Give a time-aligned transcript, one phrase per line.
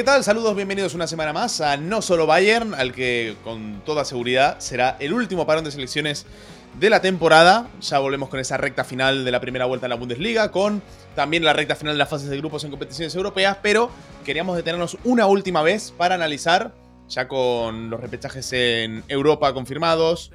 [0.00, 0.24] ¿Qué tal?
[0.24, 4.96] Saludos, bienvenidos una semana más a No Solo Bayern, al que con toda seguridad será
[4.98, 6.24] el último parón de selecciones
[6.78, 7.68] de la temporada.
[7.82, 10.82] Ya volvemos con esa recta final de la primera vuelta en la Bundesliga, con
[11.14, 13.90] también la recta final de las fases de grupos en competiciones europeas, pero
[14.24, 16.72] queríamos detenernos una última vez para analizar,
[17.06, 20.32] ya con los repechajes en Europa confirmados,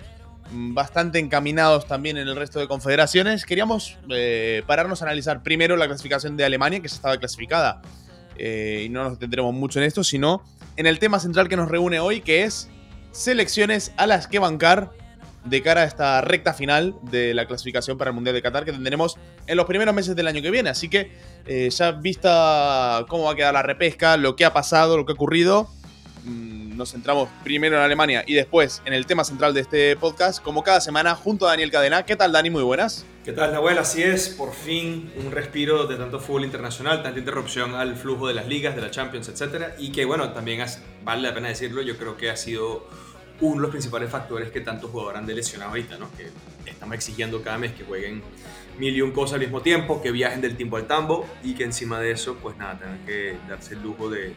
[0.52, 5.88] bastante encaminados también en el resto de confederaciones, queríamos eh, pararnos a analizar primero la
[5.88, 7.82] clasificación de Alemania, que ya estaba clasificada
[8.38, 10.44] eh, y no nos detendremos mucho en esto, sino
[10.78, 12.70] en el tema central que nos reúne hoy, que es
[13.12, 14.92] selecciones a las que bancar
[15.46, 18.72] de cara a esta recta final de la clasificación para el Mundial de Qatar que
[18.72, 20.70] tendremos en los primeros meses del año que viene.
[20.70, 21.12] Así que
[21.46, 25.12] eh, ya vista cómo va a quedar la repesca, lo que ha pasado, lo que
[25.12, 25.70] ha ocurrido,
[26.24, 30.44] mm, nos centramos primero en Alemania y después en el tema central de este podcast,
[30.44, 32.04] como cada semana, junto a Daniel Cadena.
[32.06, 32.50] ¿Qué tal, Dani?
[32.50, 33.06] Muy buenas.
[33.24, 33.78] ¿Qué tal, Nahuel?
[33.78, 38.34] Así es, por fin un respiro de tanto fútbol internacional, tanta interrupción al flujo de
[38.34, 39.74] las ligas, de la Champions, etc.
[39.80, 40.64] Y que, bueno, también
[41.04, 42.88] vale la pena decirlo, yo creo que ha sido
[43.42, 46.10] uno de los principales factores que tantos jugadores han de lesionado ahorita, ¿no?
[46.16, 46.30] Que
[46.70, 48.22] estamos exigiendo cada mes que jueguen
[48.78, 51.64] mil y un cosas al mismo tiempo, que viajen del tiempo al tambo y que
[51.64, 54.34] encima de eso, pues nada, tengan que darse el lujo de,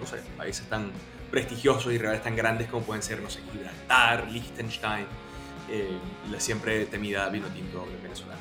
[0.00, 0.90] no sé, países tan
[1.30, 5.06] prestigiosos y rivales tan grandes como pueden ser, no sé, Gibraltar, Liechtenstein,
[5.70, 5.90] eh,
[6.30, 8.36] la siempre temida vino tinto Venezuela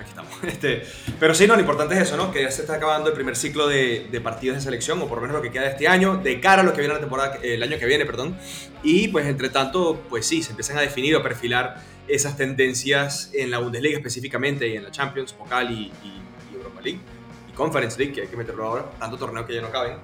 [0.00, 0.32] aquí estamos.
[0.42, 0.82] Este,
[1.18, 2.32] pero sí, no, lo importante es eso, ¿no?
[2.32, 5.18] Que ya se está acabando el primer ciclo de, de, partidos de selección, o por
[5.18, 7.00] lo menos lo que queda de este año, de cara a lo que viene la
[7.00, 8.36] temporada, el año que viene, perdón.
[8.82, 13.50] Y pues entre tanto, pues sí, se empiezan a definir o perfilar esas tendencias en
[13.50, 16.20] la Bundesliga específicamente y en la Champions, Pokal y, y,
[16.54, 17.00] Europa League
[17.48, 19.98] y Conference League, que hay que meterlo ahora, tanto torneo que ya no caben,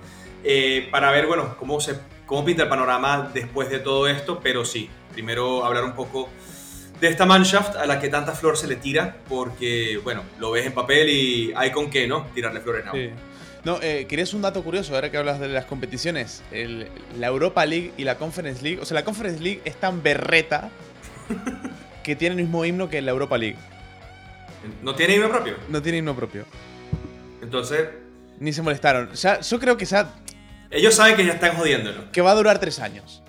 [0.45, 4.65] eh, para ver, bueno, cómo, se, cómo pinta el panorama después de todo esto, pero
[4.65, 6.29] sí, primero hablar un poco
[7.01, 10.67] de esta Mannschaft a la que tanta flor se le tira, porque, bueno, lo ves
[10.67, 12.27] en papel y hay con qué, ¿no?
[12.35, 12.93] Tirarle flores no.
[12.93, 13.11] Sí.
[13.67, 16.45] No, eh, querías un dato curioso, ahora que hablas de las competiciones.
[16.53, 18.81] la Europa League y la Conference League.
[18.81, 20.71] O sea, la Conference League es tan berreta
[22.05, 23.57] que tiene el mismo himno que la Europa League.
[24.83, 25.57] ¿No tiene himno propio?
[25.69, 26.45] No tiene himno propio.
[27.43, 27.89] Entonces.
[28.39, 29.13] Ni se molestaron.
[29.15, 30.15] Ya, yo creo que ya.
[30.77, 32.13] Ellos saben que ya están jodiéndolo.
[32.13, 33.23] Que va a durar tres años.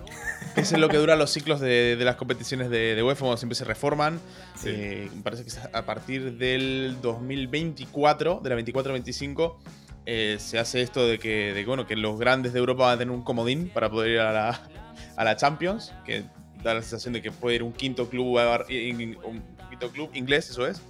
[0.54, 3.64] Ese es lo que duran los ciclos de, las competiciones de, UEFA, cuando siempre se
[3.64, 4.20] reforman.
[4.64, 9.56] Eh, me parece que a partir del 2024, de la 24-25,
[10.04, 13.14] eh, se hace esto de que, bueno, que los grandes de Europa van a tener
[13.14, 14.60] un comodín para poder ir a
[15.16, 16.24] la, Champions, que
[16.62, 20.66] da la sensación de que puede ir un quinto club, un quinto club inglés, eso
[20.66, 20.82] es.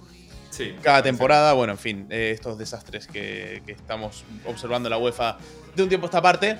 [0.49, 5.37] Sí, Cada temporada, bueno, en fin, eh, estos desastres que, estamos observando la UEFA
[5.75, 6.57] de un tiempo a esta parte.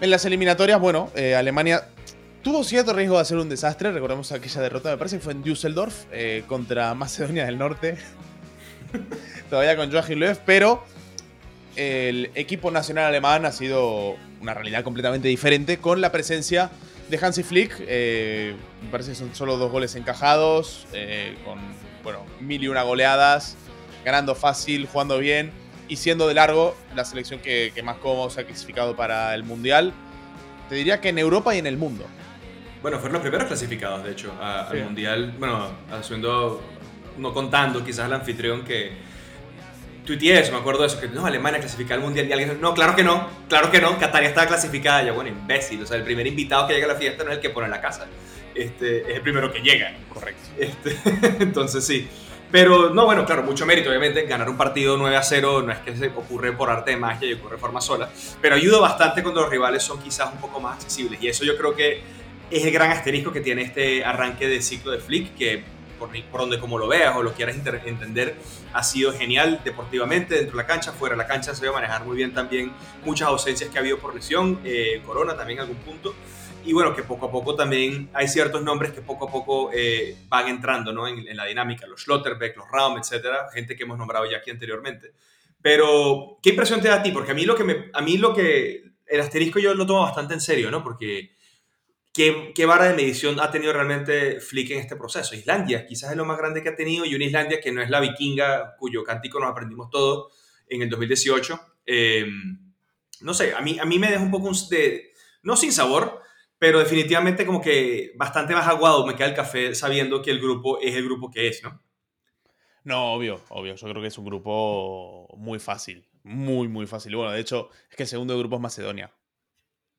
[0.00, 1.84] En las eliminatorias, bueno, Alemania
[2.44, 5.42] Tuvo cierto riesgo de hacer un desastre, recordemos aquella derrota, me parece que fue en
[5.42, 7.96] Düsseldorf eh, contra Macedonia del Norte,
[9.50, 10.84] todavía con Joachim Löw, pero
[11.74, 16.70] el equipo nacional alemán ha sido una realidad completamente diferente con la presencia
[17.08, 17.76] de Hansi Flick.
[17.80, 21.58] Eh, me parece que son solo dos goles encajados, eh, con
[22.04, 23.56] bueno, mil y una goleadas,
[24.04, 25.50] ganando fácil, jugando bien
[25.88, 29.92] y siendo de largo la selección que, más cómodo se ha clasificado para el Mundial.
[30.68, 32.04] Te diría que en Europa y en el mundo.
[32.82, 35.34] Bueno, fueron los primeros clasificados, de hecho, al Mundial.
[35.38, 36.62] Bueno, haciendo,
[37.18, 38.92] no contando quizás al anfitrión que
[40.04, 42.60] tuiteé eso, me acuerdo de eso, que no, Alemania clasificada al Mundial y alguien dijo,
[42.60, 45.86] no, claro que no, claro que no, Qatar ya estaba clasificada, ya bueno, imbécil, o
[45.86, 47.80] sea, el primer invitado que llega a la fiesta no es el que pone la
[47.80, 48.06] casa,
[48.54, 49.94] este, es el primero que llega.
[50.12, 50.42] Correcto.
[50.58, 50.96] Este,
[51.42, 52.08] entonces sí.
[52.50, 54.22] Pero no, bueno, claro, mucho mérito, obviamente.
[54.26, 57.28] Ganar un partido 9 a 0 no es que se ocurre por arte de magia
[57.28, 58.08] y ocurre de forma sola,
[58.40, 61.20] pero ayuda bastante cuando los rivales son quizás un poco más accesibles.
[61.20, 62.00] Y eso yo creo que
[62.50, 65.64] es el gran asterisco que tiene este arranque de ciclo de Flick, que
[65.98, 68.36] por, por donde como lo veas o lo quieras entender,
[68.72, 72.04] ha sido genial deportivamente, dentro de la cancha, fuera de la cancha, se a manejar
[72.04, 72.72] muy bien también
[73.04, 76.14] muchas ausencias que ha habido por lesión, eh, Corona también en algún punto,
[76.64, 80.16] y bueno, que poco a poco también hay ciertos nombres que poco a poco eh,
[80.28, 81.06] van entrando ¿no?
[81.06, 85.12] en, la dinámica, los Schlotterbeck, los Raum, etcétera, gente que hemos nombrado ya aquí anteriormente.
[85.62, 87.10] Pero, ¿qué impresión te da a ti?
[87.10, 90.02] Porque a mí lo que, me, a mí lo que el asterisco yo lo tomo
[90.02, 90.82] bastante en serio, ¿no?
[90.82, 91.34] Porque
[92.14, 95.34] ¿Qué, vara de medición ha tenido realmente Flick en este proceso?
[95.34, 97.90] Islandia quizás es lo más grande que ha tenido y una Islandia que no es
[97.90, 100.32] la vikinga cuyo cántico nos aprendimos todos
[100.68, 101.60] en el 2018.
[101.84, 102.72] Em,
[103.20, 105.10] no sé, a mí, a mí me deja un poco de,
[105.42, 106.20] no sin sabor,
[106.64, 110.80] pero definitivamente como que bastante más aguado me queda el café sabiendo que el grupo
[110.80, 111.78] es el grupo que es, ¿no?
[112.84, 113.74] No, obvio, obvio.
[113.74, 116.08] Yo creo que es un grupo muy fácil.
[116.22, 117.16] Muy, muy fácil.
[117.16, 119.12] Bueno, de hecho, es que el segundo grupo es Macedonia.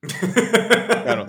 [1.04, 1.26] claro.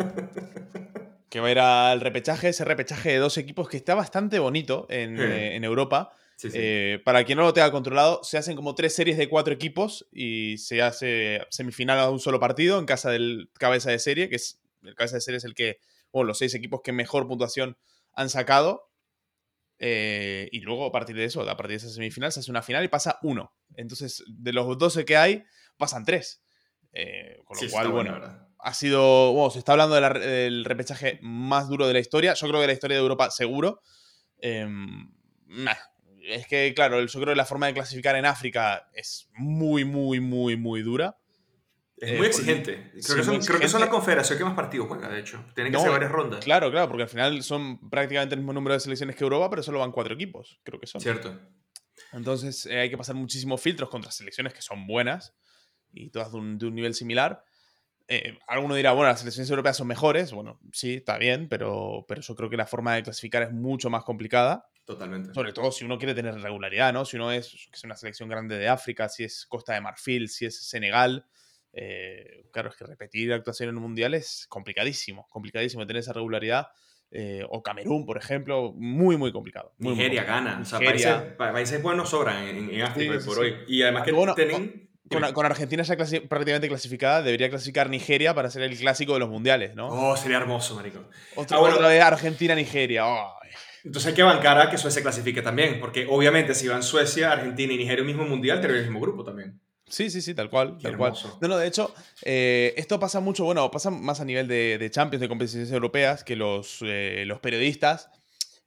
[1.30, 4.88] Que va a ir al repechaje, ese repechaje de dos equipos que está bastante bonito
[4.89, 6.13] en, eh, Europa.
[6.51, 10.07] Eh, para quien no lo tenga controlado, se hacen como tres series de cuatro equipos
[10.12, 14.38] y se hace semifinal a un solo partido en casa del cabeza de serie, que
[14.38, 15.80] es el cabeza de serie es el que,
[16.12, 17.78] o los seis equipos que mejor puntuación
[18.13, 18.92] han sacado.
[19.80, 22.63] Eh, y luego a partir de eso, a partir de esa semifinal, se hace una
[22.63, 23.54] final y pasa uno.
[23.75, 25.44] Entonces, de los 12 que hay,
[25.78, 26.44] pasan tres.
[26.94, 29.34] Eh, con lo cual, bueno, ha sido.
[29.34, 32.34] Bueno, se está hablando del repechaje más duro de la historia.
[32.34, 33.81] Yo creo que de la historia de Europa, seguro.
[34.39, 35.12] Em,
[36.24, 40.19] es que, claro, yo creo que la forma de clasificar en África es muy, muy,
[40.19, 41.18] muy, muy dura.
[41.98, 42.92] Es muy eh, exigente.
[43.06, 45.44] Creo, que son, la confederación que más partidos juega, de hecho.
[45.56, 46.44] Tienen que ser varias rondas.
[46.44, 49.64] Claro, claro, porque al final son prácticamente el mismo número de selecciones que Europa, pero
[49.64, 51.02] solo van cuatro equipos, creo que son.
[51.02, 51.40] Cierto.
[52.14, 55.34] Entonces eh, hay que pasar muchísimos filtros contra selecciones que son buenas
[55.92, 57.44] y todas de un, nivel similar.
[58.08, 60.32] Eh, alguno dirá, bueno, las selecciones europeas son mejores.
[60.32, 63.90] Bueno, sí, está bien, pero, pero yo creo que la forma de clasificar es mucho
[63.90, 64.70] más complicada.
[64.86, 65.34] Totalmente.
[65.34, 67.04] Sobre todo si uno quiere tener regularidad, ¿no?
[67.04, 70.30] Si uno es, que es una selección grande de África, si es Costa de Marfil,
[70.30, 71.26] si es Senegal.
[71.79, 76.68] Eh, claro, es que repetir actuación en un mundial es complicadísimo, complicadísimo tener esa regularidad.
[77.09, 79.74] Eh, o Camerún, por ejemplo, muy, muy complicado.
[79.77, 80.59] Nigeria gana.
[80.62, 80.79] O sea,
[81.38, 83.56] países, buenos sobran en, África por hoy.
[83.68, 84.88] Y además que tienen
[85.33, 89.75] con, Argentina ya prácticamente clasificada, debería clasificar Nigeria para ser el clásico de los mundiales,
[89.75, 89.88] ¿no?
[89.88, 91.06] Oh, sería hermoso, marico.
[91.35, 93.06] Otra, ah, vez Argentina-Nigeria.
[93.83, 97.71] Entonces hay que bancar a que Suecia clasifique también, porque obviamente si van Suecia, Argentina
[97.71, 99.62] y Nigeria el mismo mundial, tendrían el mismo grupo también.
[99.89, 100.78] Sí, sí, sí, tal cual.
[100.81, 101.13] tal cual.
[101.42, 101.94] No, no, de hecho,
[102.24, 106.36] eh, esto pasa mucho, bueno, pasa más a nivel de, Champions, de competiciones europeas, que
[106.36, 108.10] los, eh, los periodistas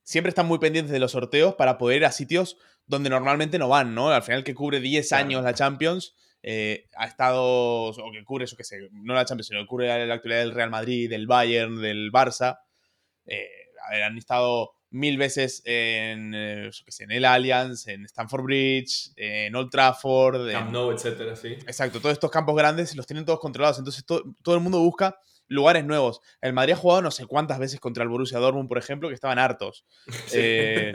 [0.02, 2.56] siempre están muy pendientes de los sorteos para poder ir a sitios
[2.86, 4.08] donde normalmente no van, ¿no?
[4.10, 8.56] Al final que cubre 10 años la Champions, eh, ha estado, o que cubre eso
[8.56, 11.80] que sé, no la Champions, sino que cubre la actualidad del Real Madrid, del Bayern,
[11.80, 12.58] del Barça.
[13.26, 13.48] Eh,
[14.04, 20.50] han estado mil veces en, eh, en el Allianz, en Stamford Bridge, en Old Trafford,
[20.50, 21.52] Camp Nou, etcétera, sí.
[21.66, 25.18] Exacto, todos estos campos grandes los tienen todos controlados, entonces todo el mundo busca
[25.50, 26.20] lugares nuevos.
[26.40, 29.14] El Madrid ha jugado no sé cuántas veces contra el Borussia Dortmund, por ejemplo, que
[29.14, 29.84] estaban hartos.
[30.32, 30.92] Eh,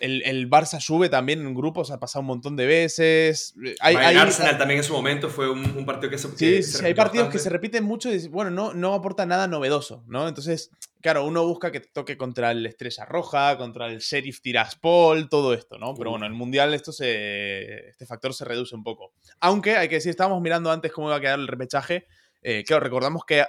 [0.00, 3.54] el, el, Barça sube también en grupos, ha pasado un montón de veces.
[3.80, 7.28] Hay, Arsenal también en su momento fue un, partido que se Sí, sí hay partidos
[7.28, 10.26] que se repiten mucho y bueno, no, no aporta nada novedoso, ¿no?
[10.26, 10.70] Entonces,
[11.00, 15.78] claro, uno busca que toque contra el Estrella Roja, contra el Sheriff Tiraspol, todo esto,
[15.78, 15.94] ¿no?
[15.94, 19.12] Pero bueno, en el Mundial esto se, este factor se reduce un poco.
[19.40, 22.06] Aunque, hay que decir, estábamos mirando antes cómo iba a quedar el repechaje.
[22.42, 23.44] Eh, claro, recordamos que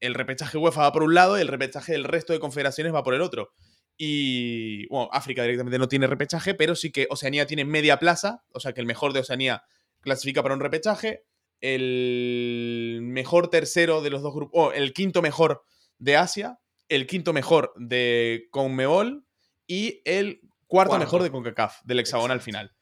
[0.00, 3.02] el repechaje UEFA va por un lado y el repechaje del resto de confederaciones va
[3.02, 3.52] por el otro.
[3.96, 8.60] Y, bueno, África directamente no tiene repechaje, pero sí que Oceanía tiene media plaza, o
[8.60, 9.64] sea que el mejor de Oceanía
[10.00, 11.24] clasifica para un repechaje.
[11.60, 15.62] El mejor tercero de los dos grupos, o el quinto mejor
[15.98, 16.58] de Asia,
[16.88, 19.24] el quinto mejor de Conmebol
[19.66, 22.74] y el cuarto, mejor de CONCACAF, del hexagonal final.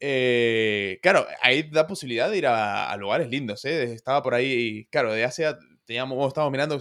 [0.00, 3.64] Eh, claro, ahí da posibilidad de ir a, lugares lindos.
[3.64, 3.84] ¿eh?
[3.92, 6.78] Estaba por ahí, claro, de Asia teníamos, estábamos mirando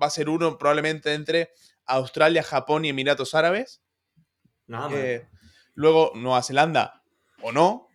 [0.00, 1.50] va a ser uno probablemente entre
[1.88, 3.82] Australia, Japón y Emiratos Árabes.
[4.66, 5.26] Nada eh,
[5.74, 7.02] luego Nueva Zelanda,
[7.40, 7.88] o no,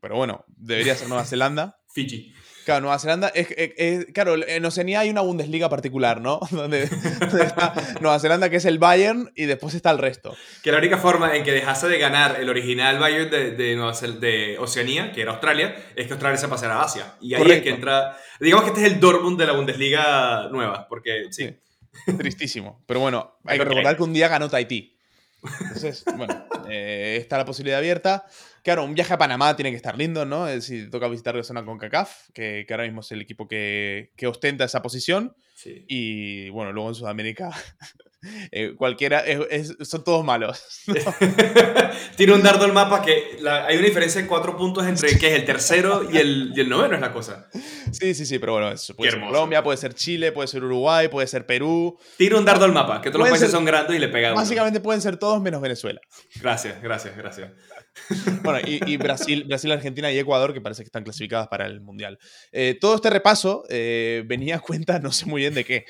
[0.00, 1.78] pero bueno, debería ser Nueva Zelanda.
[1.88, 2.32] Fiji.
[2.66, 6.40] Claro, Nueva Zelanda, es, claro, en Oceanía hay una Bundesliga particular, ¿no?
[6.50, 10.36] donde, está Nueva Zelanda, que es el Bayern, y después está el resto.
[10.64, 15.12] Que la única forma en que dejase de ganar el original Bayern de, de, Oceanía,
[15.12, 17.14] que era Australia, es que Australia se pasara a Asia.
[17.20, 18.16] Y ahí es que entra.
[18.40, 21.56] Digamos que este es el Dortmund de la Bundesliga nueva, porque sí.
[22.18, 22.82] Tristísimo.
[22.86, 24.96] Pero bueno, hay que recordar que un día ganó Tahití.
[25.60, 28.26] Entonces, bueno, eh, está la posibilidad abierta.
[28.62, 30.48] Claro, un viaje a Panamá tiene que estar lindo, ¿no?
[30.48, 33.46] Es decir, toca visitar la zona con CACAF, que, que, ahora mismo es el equipo
[33.46, 35.36] que, que ostenta esa posición.
[35.64, 37.50] Y bueno, luego en Sudamérica
[38.50, 39.22] Eh, cualquiera,
[39.82, 40.82] son todos malos.
[42.16, 45.34] Tira un dardo al mapa que hay una diferencia de cuatro puntos entre que es
[45.34, 47.48] el tercero y el, y el noveno, es la cosa.
[47.92, 51.26] Sí, sí, sí, pero bueno, puede ser Colombia, puede ser Chile, puede ser Uruguay, puede
[51.26, 51.98] ser Perú.
[52.16, 54.34] Tira un dardo al mapa, que todos los países son grandes y le pegan.
[54.34, 56.00] Básicamente pueden ser todos menos Venezuela.
[56.40, 57.50] Gracias, gracias, gracias.
[58.42, 62.18] Bueno, y, Brasil, Brasil, Argentina y Ecuador, que parece que están clasificadas para el Mundial.
[62.52, 65.86] Eh, todo este repaso eh, venía a cuenta, no sé muy bien de qué.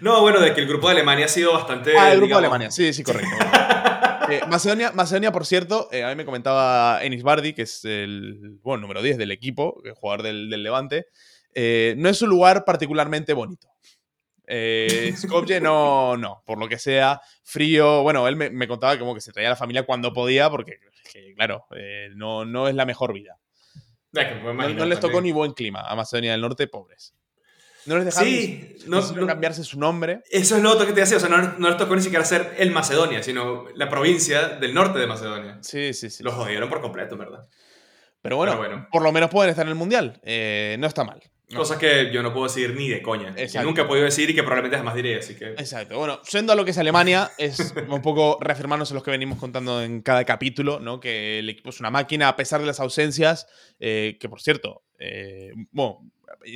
[0.00, 1.96] no, bueno, de que el grupo de Alemania ha sido bastante.
[1.96, 3.36] Ah, el grupo de Alemania, sí, sí, correcto.
[4.30, 8.58] Eh, Macedonia, Macedonia, por cierto, eh, a mí me comentaba Enis Bardi, que es el
[8.62, 11.06] bueno, número 10 del equipo, el jugador del, Levante.
[11.54, 13.68] Eh, no es un lugar particularmente bonito.
[15.16, 18.02] Skopje no, no, por lo que sea, frío.
[18.02, 20.78] Bueno, él me, contaba como que se traía a la familia cuando podía, porque,
[21.34, 21.66] claro,
[22.14, 23.38] no, no es la mejor vida.
[24.12, 27.14] no les tocó ni buen clima a Macedonia del Norte, pobres.
[27.86, 30.22] No les dejaron sí, no, cambiarse su nombre.
[30.30, 32.54] Eso es lo otro que te decía, o sea, no, les tocó ni siquiera ser
[32.56, 35.58] el Macedonia, sino la provincia del norte de Macedonia.
[35.60, 36.22] Sí, sí, sí.
[36.22, 37.46] Los jodieron por completo, ¿verdad?
[38.22, 40.18] Pero bueno, por lo menos pueden estar en el Mundial.
[40.22, 41.22] Eh, no está mal.
[41.52, 43.34] Cosas que yo no puedo decir ni de coña.
[43.34, 45.50] Que nunca he podido decir y que probablemente jamás diré, así que...
[45.50, 45.98] Exacto.
[45.98, 49.38] Bueno, siendo a lo que es Alemania, es un poco reafirmarnos en los que venimos
[49.38, 51.00] contando en cada capítulo, ¿no?
[51.00, 53.46] Que el equipo es una máquina a pesar de las ausencias,
[53.78, 56.10] eh, que por cierto, eh, bueno,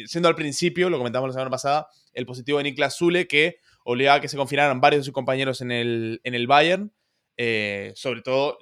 [0.06, 4.18] siendo al principio, lo comentamos la semana pasada, el positivo de Niklas Zule, que obligaba
[4.18, 6.92] a que se confinaran varios de sus compañeros en el, en el Bayern,
[7.94, 8.58] sobre todo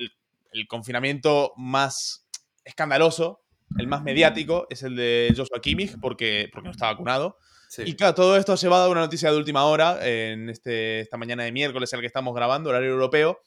[0.53, 2.27] el confinamiento más
[2.65, 3.46] escandaloso,
[3.79, 7.39] el más mediático, es el de Joshua Kimmich, porque, porque no está vacunado.
[7.79, 11.17] Y claro, todo esto ha llevado a una noticia de última hora, en este, esta
[11.17, 13.41] mañana de miércoles en el que estamos grabando, horario europeo,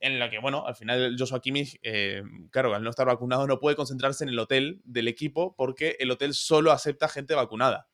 [0.00, 3.60] en la que, bueno, al final Joshua Kimmich, eh, claro, al no estar vacunado no
[3.60, 7.86] puede concentrarse en el hotel del equipo porque el hotel solo acepta gente vacunada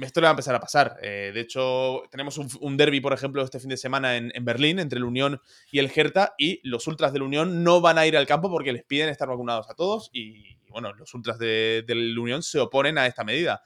[0.00, 0.96] esto le va a empezar a pasar.
[1.02, 4.98] Eh, de hecho, tenemos un, derby, por ejemplo, este fin de semana en, Berlín entre
[4.98, 8.26] el Unión y el Hertha y los ultras del Unión no van a ir al
[8.26, 12.42] campo porque les piden estar vacunados a todos y, bueno, los ultras de, del Unión
[12.42, 13.62] se oponen a esta medida.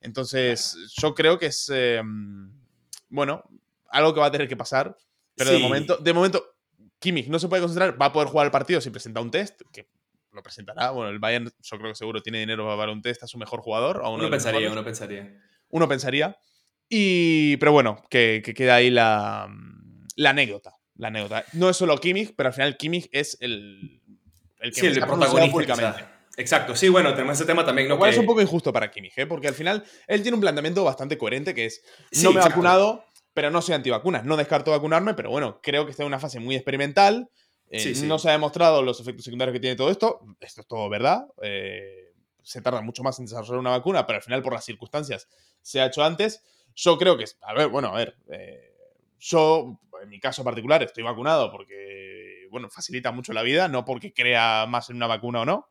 [0.00, 2.52] Entonces, yo creo que es, em,
[3.08, 3.44] bueno,
[3.90, 4.96] algo que va a tener que pasar,
[5.34, 6.44] pero de momento, de momento,
[6.98, 9.60] Kimmich no se puede concentrar, va a poder jugar el partido si presenta un test,
[9.72, 9.88] que
[10.32, 10.90] lo presentará.
[10.90, 13.38] Bueno, el Bayern yo creo que seguro tiene dinero para dar un test a su
[13.38, 14.02] mejor jugador.
[14.04, 15.40] uno pensaría, uno pensaría
[15.70, 16.36] uno pensaría.
[16.88, 19.48] Y, pero bueno, que, queda ahí la,
[20.16, 20.74] la, anécdota.
[20.94, 21.44] La anécdota.
[21.52, 24.00] No es solo Kimmich, pero al final Kimmich es el,
[24.58, 26.04] el que sí, el protagonista públicamente.
[26.38, 27.88] Exacto, sí, bueno, tenemos ese tema también.
[27.88, 29.26] Lo cual es un poco injusto para Kimmich, ¿eh?
[29.26, 31.82] porque al final él tiene un planteamiento bastante coherente que es:
[32.22, 33.04] no me he vacunado,
[33.34, 34.24] pero no soy antivacunas.
[34.24, 37.28] No descarto vacunarme, pero bueno, creo que está en una fase muy experimental.
[37.70, 40.20] Eh, no se ha demostrado los efectos secundarios que tiene todo esto.
[40.38, 41.26] Esto es todo verdad.
[41.42, 45.28] Eh, se tarda mucho más en desarrollar una vacuna, pero al final, por las circunstancias,
[45.60, 46.44] se ha hecho antes.
[46.76, 48.76] Yo creo que, a ver, bueno, a ver, eh,
[49.18, 54.12] yo, en mi caso particular, estoy vacunado porque, bueno, facilita mucho la vida, no porque
[54.12, 55.68] crea más en una vacuna o no.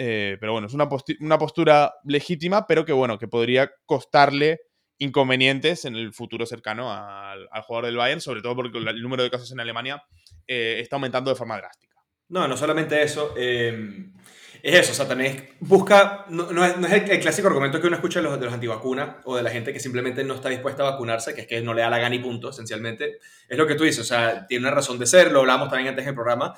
[0.00, 0.88] Eh, pero bueno, es una,
[1.20, 4.60] una postura legítima, pero que, bueno, que podría costarle
[4.98, 9.30] inconvenientes en el futuro cercano al, jugador del Bayern, sobre todo porque el número de
[9.30, 10.02] casos en Alemania
[10.46, 11.96] eh, está aumentando de forma drástica.
[12.28, 13.34] No, no solamente eso
[14.62, 18.24] es eso, o sea, también busca, no, es, el, clásico argumento que uno escucha de
[18.24, 21.34] los, de los antivacunas o de la gente que simplemente no está dispuesta a vacunarse,
[21.34, 23.18] que es que no le da la gana y punto, esencialmente.
[23.48, 25.90] Es lo que tú dices, o sea, tiene una razón de ser, lo hablamos también
[25.90, 26.54] antes del programa.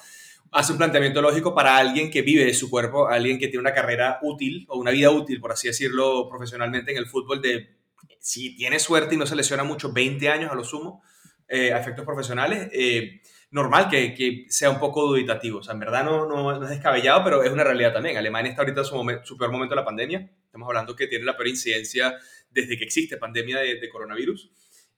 [0.52, 3.72] Hace un planteamiento lógico para alguien que vive de su cuerpo, alguien que tiene una
[3.72, 7.76] carrera útil o una vida útil, por así decirlo, profesionalmente en el fútbol, de
[8.18, 11.02] si tiene suerte y no se lesiona mucho, 20 años a lo sumo,
[11.48, 12.68] eh, a efectos profesionales.
[12.72, 15.58] Eh, normal que, que, sea un poco duditativo.
[15.58, 18.16] O sea, en verdad no, no, es descabellado, pero es una realidad también.
[18.16, 20.30] Alemania está ahorita en su, su, peor momento de la pandemia.
[20.44, 22.16] Estamos hablando que tiene la peor incidencia
[22.50, 24.50] desde que existe pandemia de, coronavirus.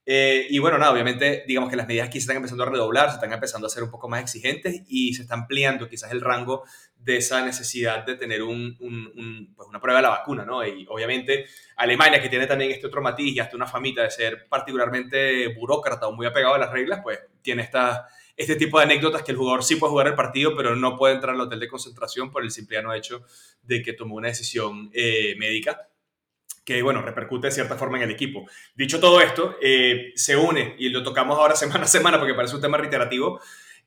[0.04, 3.08] Eh, y bueno, nada, obviamente, digamos que las medidas aquí se están empezando a redoblar,
[3.10, 6.20] se están empezando a ser un poco más exigentes y se está ampliando quizás el
[6.20, 6.64] rango
[6.96, 10.66] de esa necesidad de tener pues una prueba de la vacuna, ¿no?
[10.66, 14.48] Y obviamente Alemania, que tiene también este otro matiz y hasta una famita de ser
[14.48, 19.22] particularmente burócrata o muy apegado a las reglas, pues tiene esta este tipo de anécdotas
[19.22, 21.68] que el jugador sí puede jugar el partido, pero no puede entrar al hotel de
[21.68, 23.22] concentración por el simple hecho
[23.62, 25.91] de que tomó una decisión eh, médica
[26.64, 28.46] que, bueno, repercute de cierta forma en el equipo.
[28.74, 32.54] Dicho todo esto, eh, se une, y lo tocamos ahora semana a semana porque parece
[32.56, 33.40] un tema reiterativo,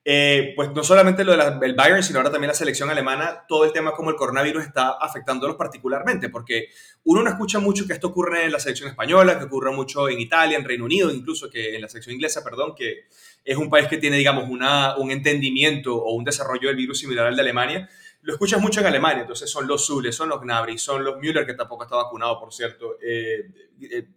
[0.08, 3.74] eh, pues no solamente lo del Bayern, sino ahora también la selección alemana, todo el
[3.74, 6.68] tema como el coronavirus está afectándolos particularmente, porque
[7.06, 10.20] uno no escucha mucho que esto ocurre en la selección española, que ocurre mucho en
[10.20, 13.06] Italia, en Reino Unido, incluso que en la selección inglesa, perdón, que
[13.44, 17.26] es un país que tiene, digamos, una, un entendimiento o un desarrollo del virus similar
[17.26, 17.90] al de Alemania.
[18.26, 21.46] Lo escuchas mucho en Alemania, entonces son los Zule, son los Gnabry, son los Müller,
[21.46, 24.08] que tampoco está vacunado, por cierto, eh, eh,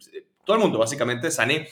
[0.43, 1.69] todo el mundo, básicamente, Sané,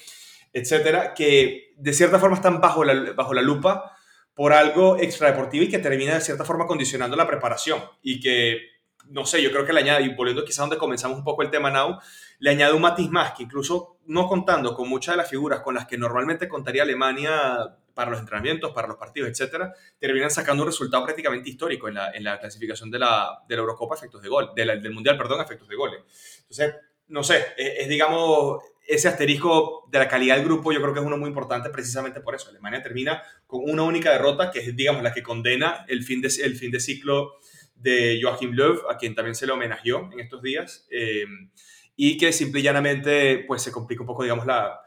[0.53, 3.91] etcétera, que de cierta forma están bajo la, bajo la lupa
[4.35, 7.81] por algo extradeportivo y que termina de cierta forma condicionando la preparación.
[8.03, 8.59] Y que,
[9.05, 11.49] no sé, yo creo que le añade, y volviendo quizás donde comenzamos un poco el
[11.49, 11.97] tema now,
[12.37, 15.75] le añade un matiz más que incluso no contando con muchas de las figuras con
[15.75, 20.67] las que normalmente contaría Alemania para los entrenamientos, para los partidos, etcétera, terminan sacando un
[20.67, 24.29] resultado prácticamente histórico en la, en la clasificación de la, de la Eurocopa efectos de
[24.29, 26.01] gol, del Mundial, perdón, efectos de goles.
[26.41, 26.75] Entonces,
[27.07, 31.05] no sé, es digamos ese asterisco de la calidad del grupo yo creo que es
[31.05, 32.49] uno muy importante precisamente por eso.
[32.49, 36.29] Alemania termina con una única derrota, que es, digamos, la que condena el fin de,
[36.43, 37.33] el fin de ciclo
[37.75, 41.25] de Joachim Löw, a quien también se le homenajeó en estos días, eh,
[41.99, 44.79] y que simple y llanamente pues, se complica un poco, digamos, la,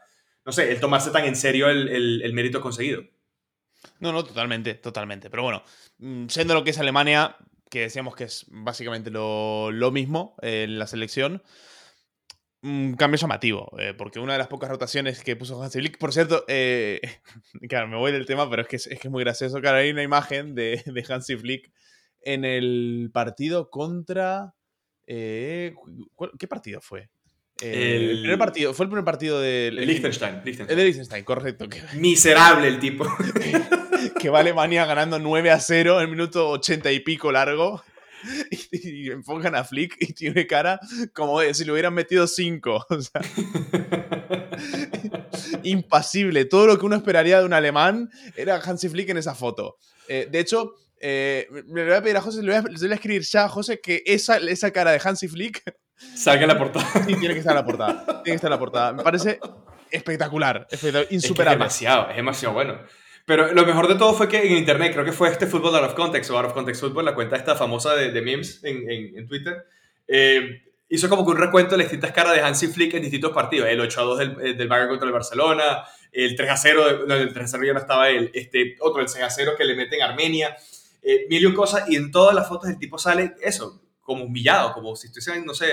[0.45, 3.03] no sé, el tomarse tan en serio el, el, mérito conseguido.
[3.99, 5.29] No, no, totalmente, totalmente.
[5.29, 5.61] Pero bueno,
[5.99, 7.35] mm, siendo lo que es Alemania,
[7.69, 11.43] que decíamos que es básicamente lo, lo mismo en la selección,
[12.63, 16.13] un cambio llamativo, eh, porque una de las pocas rotaciones que puso Hansi Flick, por
[16.13, 17.01] cierto, eh,
[17.69, 19.91] claro, me voy del tema, pero es que es, que es muy gracioso, claro, hay
[19.91, 21.73] una imagen de, de Hansi Flick
[22.21, 24.53] en el partido contra...
[25.13, 25.75] Eh,
[26.39, 27.09] ¿Qué partido fue?
[27.61, 29.77] El, primer partido, fue el primer partido del...
[29.77, 31.67] El Liechtenstein, El de Liechtenstein, correcto.
[31.95, 33.05] Miserable el tipo.
[34.19, 37.83] que va Alemania ganando 9 a 0 en el minuto 80 y pico largo.
[38.71, 40.79] Y, enfocan a Flick y tiene cara
[41.11, 42.85] como si le hubieran metido 5.
[42.89, 43.21] O sea,
[45.63, 46.45] impasible.
[46.45, 49.77] Todo lo que uno esperaría de un alemán era Hansi Flick en esa foto.
[50.07, 53.45] Eh, de hecho, eh, me voy a pedir a José, le voy a, escribir ya
[53.45, 55.63] a José que esa, esa cara de Hansi Flick.
[56.15, 56.87] Salga la portada.
[57.07, 58.05] Sí, tiene que estar en la portada.
[58.05, 58.93] Tiene que estar en la portada.
[58.93, 59.39] Me parece
[59.89, 60.67] espectacular,
[61.09, 61.65] insuperable.
[61.65, 62.79] Es, es demasiado, es demasiado bueno.
[63.25, 65.85] Pero lo mejor de todo fue que en internet, creo que fue este Football Out
[65.89, 68.89] of Context o Out of Context Football, la cuenta esta famosa de, de memes en,
[68.89, 69.65] en, Twitter,
[70.07, 73.31] eh, hizo como que un recuento de las distintas caras de Hansi Flick en distintos
[73.31, 73.69] partidos.
[73.69, 77.05] El 8 a 2 del, eh, del Bayern contra el Barcelona, el 3 a 0,
[77.07, 79.53] no, el 3 a 0 ya no estaba él, este, otro, el 6 a 0
[79.57, 80.57] que le mete en Armenia,
[81.01, 84.73] eh, mil y cosas, y en todas las fotos el tipo sale eso, como humillado,
[84.73, 85.67] como si estuviese, no sé,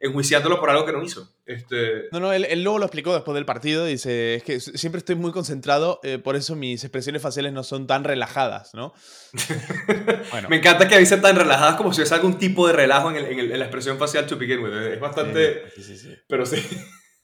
[0.00, 1.28] enjuiciándolo por algo que no hizo.
[1.44, 2.04] Este...
[2.12, 3.84] No, no, él, luego lo explicó después del partido.
[3.84, 7.86] Dice: Es que siempre estoy muy concentrado, eh, por eso mis expresiones faciales no son
[7.86, 8.92] tan relajadas, ¿no?
[10.30, 10.48] bueno.
[10.48, 13.58] Me encanta que avise tan relajadas como si hubiese algún tipo de relajo en, en,
[13.58, 14.72] la expresión facial to begin with.
[14.72, 15.70] Es bastante.
[15.74, 16.14] Sí, sí, sí.
[16.28, 16.56] Pero sí.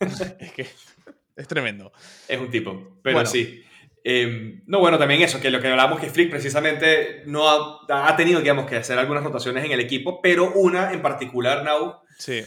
[0.39, 0.67] es que
[1.37, 1.93] es tremendo.
[2.29, 2.99] Es un tipo.
[3.03, 3.65] Pero sí.
[4.05, 8.17] Em, no, bueno, también eso, que lo que hablamos que Flick precisamente no ha, ha,
[8.17, 12.03] tenido, digamos, que hacer algunas rotaciones en el equipo, pero una en particular, Now.
[12.19, 12.45] Sí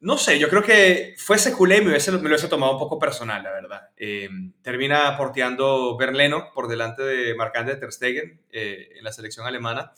[0.00, 2.78] no sé, yo creo que fuese culé y me, hubiese, me lo hubiese tomado un
[2.78, 3.88] poco personal, la verdad.
[3.98, 4.30] Eh,
[4.62, 9.92] termina porteando Berleno por delante de Marc-André Ter Stegen eh, en la selección alemana.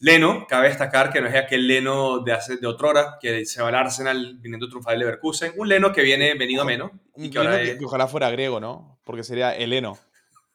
[0.00, 3.68] Leno, cabe destacar que no es aquel Leno de, hace, de otrora, que se va
[3.68, 5.52] al Arsenal viniendo triunfar de Leverkusen.
[5.56, 6.90] Un Leno que viene venido a menos.
[7.16, 8.98] Y que, ahora que, ojalá fuera griego, ¿no?
[9.04, 9.96] Porque sería Heleno.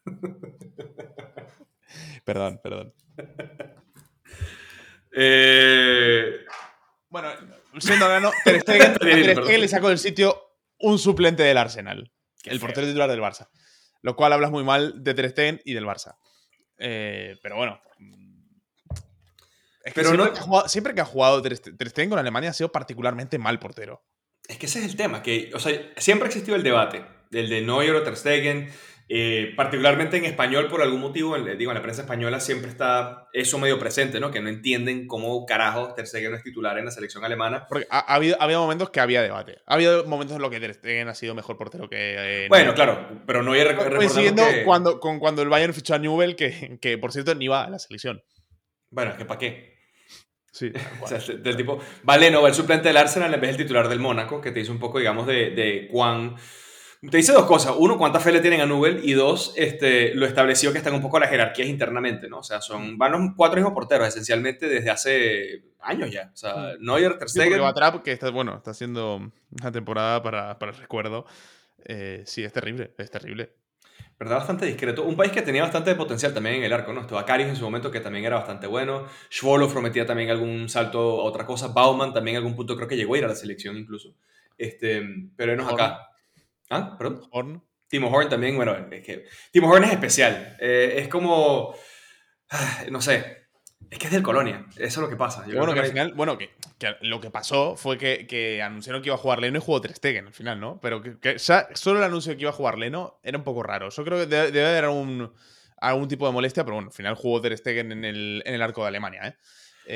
[2.26, 2.94] perdón, perdón.
[5.12, 6.46] Eh...
[7.10, 7.30] Bueno,
[7.80, 8.96] siendo no, Ter Stegen,
[9.62, 10.48] le sacó del sitio
[10.80, 12.12] un suplente del Arsenal,
[12.44, 13.50] el portero titular del Barça.
[14.02, 16.18] Lo cual hablas muy mal de Ter Stegen y del Barça.
[16.78, 17.82] Eh, pero bueno.
[19.96, 20.34] pero siempre, no...
[20.34, 23.60] que ha jugado, siempre que ha jugado Ter Stegen con Alemania ha sido particularmente mal
[23.60, 24.04] portero.
[24.48, 27.50] Es que ese es el tema, que o sea, siempre ha existido el debate, el
[27.50, 28.72] de Neuer o Ter Stegen,
[29.10, 33.58] eh, particularmente en español, por algún motivo, digo, en la prensa española siempre está eso
[33.58, 34.32] medio presente, ¿no?
[34.32, 37.66] Que no entienden cómo carajo Ter Stegen es titular en la selección alemana.
[37.70, 39.60] Porque ha, habido, había momentos que había debate.
[39.66, 42.46] Ha habido momentos en los que Ter Stegen ha sido mejor portero que...
[42.46, 44.66] Eh, bueno, claro, pero no hay Coincidiendo que...
[44.66, 47.70] cuando, con cuando el Bayern fichó a Newell, que, que por cierto ni va a
[47.70, 48.22] la selección.
[48.90, 49.78] Bueno, que para qué.
[50.52, 50.72] Sí.
[51.02, 53.88] o sea, del tipo, vale, no, va el suplente del Arsenal en vez del titular
[53.88, 56.36] del Mónaco, que te dice un poco, digamos, de, de cuán
[57.02, 57.76] te dice dos cosas.
[57.78, 59.02] Uno, cuánta fe le tienen a Nubel.
[59.04, 62.40] Y dos, este, lo estableció que están un poco las jerarquías internamente, ¿no?
[62.40, 66.32] O sea, son, van los cuatro mismos porteros, esencialmente desde hace años ya.
[66.34, 66.86] O sea, mm.
[66.86, 67.60] Neuer, Ter Stegen...
[67.60, 69.32] Sí, que está, bueno, está haciendo
[69.62, 71.26] una temporada para, para el recuerdo.
[71.86, 73.54] Eh, sí, es terrible, es terrible.
[74.20, 74.38] ¿Verdad?
[74.38, 75.04] Bastante discreto.
[75.04, 77.02] Un país que tenía bastante potencial también en el arco, ¿no?
[77.02, 79.06] Estaba Karius en su momento, que también era bastante bueno.
[79.30, 81.68] Schwolo prometía también algún salto a otra cosa.
[81.68, 84.16] Bauman también en algún punto creo que llegó a ir a la selección incluso.
[84.58, 85.04] Este,
[85.36, 86.10] pero enos acá.
[86.70, 86.96] ¿Ah?
[86.98, 87.22] ¿Perdón?
[87.32, 87.64] Horn.
[87.88, 90.58] Timo Horn también, bueno, es que Timo Horn es especial.
[90.60, 91.74] Eh, es como,
[92.92, 93.48] no sé,
[93.90, 94.66] es que es del Colonia.
[94.76, 95.46] Eso es lo que pasa.
[95.46, 96.52] bueno, que, al final, bueno, que,
[97.02, 99.94] lo que pasó fue que, que, anunciaron que iba a jugar Leno y jugó Ter
[99.94, 100.80] Stegen al final, ¿no?
[100.82, 103.90] Pero que, solo el anuncio de que iba a jugar Leno era un poco raro.
[103.90, 105.32] Yo creo que debe, haber algún,
[105.80, 108.62] algún tipo de molestia, pero bueno, al final jugó Ter Stegen en el, en el
[108.62, 109.36] arco de Alemania, ¿eh?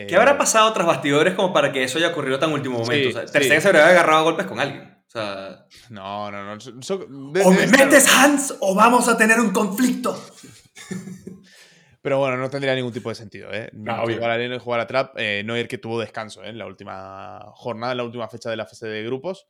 [0.08, 3.10] ¿Qué habrá pasado tras bastidores como para que eso haya ocurrido tan último momento?
[3.10, 5.01] o sea, Ter Stegen se habría agarrado a golpes con alguien.
[5.12, 5.66] O sea.
[5.90, 6.58] No, no, no.
[7.46, 10.18] o me metes Hans o vamos a tener un conflicto.
[12.02, 13.70] Pero bueno, no tendría ningún tipo de sentido, ¿eh?
[13.74, 15.16] No, jugar a Leno y jugar a Trap.
[15.18, 16.50] Eh, no ir que tuvo descanso ¿eh?
[16.50, 19.48] en la última jornada, en la última fecha de la fase de grupos.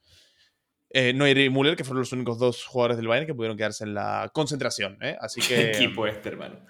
[0.89, 3.83] Eh, Neuer y Müller, que fueron los únicos dos jugadores del Bayern que pudieron quedarse
[3.83, 4.97] en la concentración.
[5.01, 5.15] ¿eh?
[5.21, 5.69] Así que.
[5.69, 6.65] equipo este, hermano.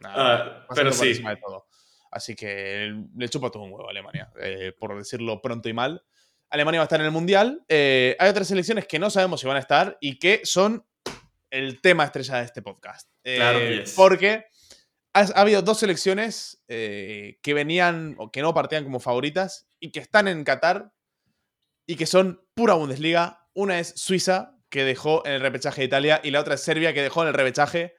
[0.00, 1.14] Nada, uh, pero sí.
[1.14, 1.66] De todo.
[2.10, 6.04] Así que le chupa todo un huevo a Alemania, eh, por decirlo pronto y mal.
[6.54, 7.64] Alemania va a estar en el Mundial.
[7.68, 10.86] Eh, hay otras selecciones que no sabemos si van a estar y que son
[11.50, 13.10] el tema estrella de este podcast.
[13.24, 14.44] claro que eh, Porque
[15.14, 19.98] ha, habido dos selecciones eh, que venían o que no partían como favoritas y que
[19.98, 20.92] están en Qatar
[21.88, 23.48] y que son pura Bundesliga.
[23.52, 26.94] Una es Suiza, que dejó en el repechaje de Italia, y la otra es Serbia,
[26.94, 27.96] que dejó en el repechaje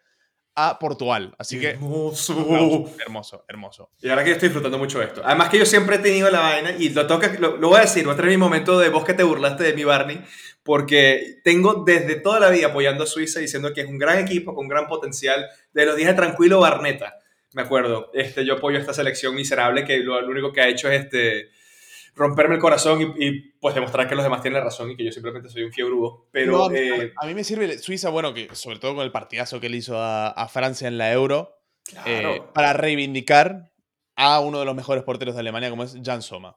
[0.56, 1.36] a Portugal.
[1.38, 1.72] Así que.
[1.72, 2.90] Hermoso.
[3.00, 3.92] Hermoso, hermoso.
[4.02, 5.22] Y ahora que yo estoy disfrutando mucho esto.
[5.24, 7.82] Además que yo siempre he tenido la vaina, y lo, toca, lo, lo voy a
[7.82, 10.22] decir, voy a tener mi momento de vos que te burlaste de mi Barney,
[10.64, 14.56] porque tengo desde toda la vida apoyando a Suiza diciendo que es un gran equipo
[14.56, 15.46] con gran potencial.
[15.74, 17.20] De los días de tranquilo Barneta,
[17.54, 18.12] me acuerdo.
[18.14, 21.04] Este, yo apoyo a esta selección miserable que lo, lo único que ha hecho es
[21.04, 21.50] este
[22.16, 25.04] romperme el corazón y, y, pues demostrar que los demás tienen la razón y que
[25.04, 26.28] yo simplemente soy un fiebrudo.
[26.32, 29.04] Pero No, a, mí, eh, a mí me sirve Suiza, bueno, que sobre todo con
[29.04, 33.72] el partidazo que le hizo a, a Francia en la Euro, claro, eh, para reivindicar
[34.16, 36.54] a uno de los mejores porteros de Alemania, como es Jan Sommer.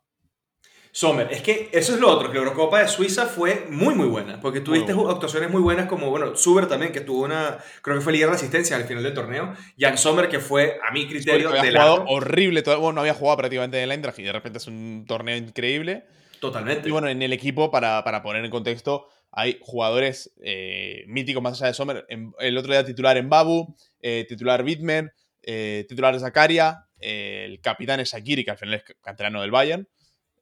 [0.98, 4.08] Sommer, es que eso es lo otro, que la Eurocopa de Suiza fue muy muy
[4.08, 8.02] buena, porque tuviste actuaciones muy buenas como, bueno, Zuber también, que tuvo una, creo que
[8.02, 11.50] fue líder de asistencia al final del torneo, Jan Sommer, que fue, a mi criterio,
[11.50, 14.24] había de jugado largo, horrible, todo- bueno, no había jugado prácticamente en el Eintracht y
[14.24, 16.04] de repente es un torneo increíble.
[16.40, 16.88] totalmente.
[16.88, 21.60] Y bueno, en el equipo, para, para poner en contexto, hay jugadores eh, míticos más
[21.62, 22.06] allá de Sommer.
[22.08, 28.00] En- el otro día titular en Babu, eh, titular Wittmer, eh, titular Zakaria, el capitán
[28.00, 29.86] es Shakiri, que al final es canterano del Bayern.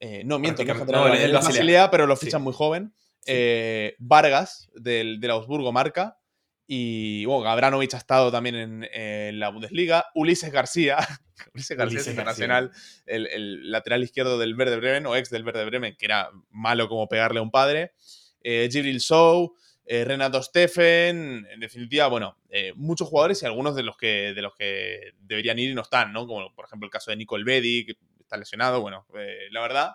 [0.01, 1.41] Eh, no, miento, canterano no, Basilea.
[1.41, 2.27] Basilea, pero lo Sí.
[2.27, 2.95] fichan muy joven.
[3.27, 6.19] Eh, Vargas, del, del Augsburgo, marca.
[6.69, 10.07] Y bueno, Gabranovic ha estado también en, en la Bundesliga.
[10.15, 10.97] Ulises García,
[11.55, 12.13] Ulises García Ulises García.
[12.13, 12.71] internacional,
[13.07, 16.89] el, el lateral izquierdo del Verde Bremen, o ex del Verde Bremen, que era malo
[16.89, 17.93] como pegarle a un padre.
[18.43, 19.55] Eh, Gibril Sou,
[19.87, 24.43] eh, Renato Steffen, en definitiva, bueno, eh, muchos jugadores y algunos de los, que, de
[24.43, 26.27] los que deberían ir y no están, ¿no?
[26.27, 27.95] Como por ejemplo el caso de Nicole Bedi, que
[28.27, 28.81] está lesionado.
[28.81, 29.93] Bueno, eh, la verdad,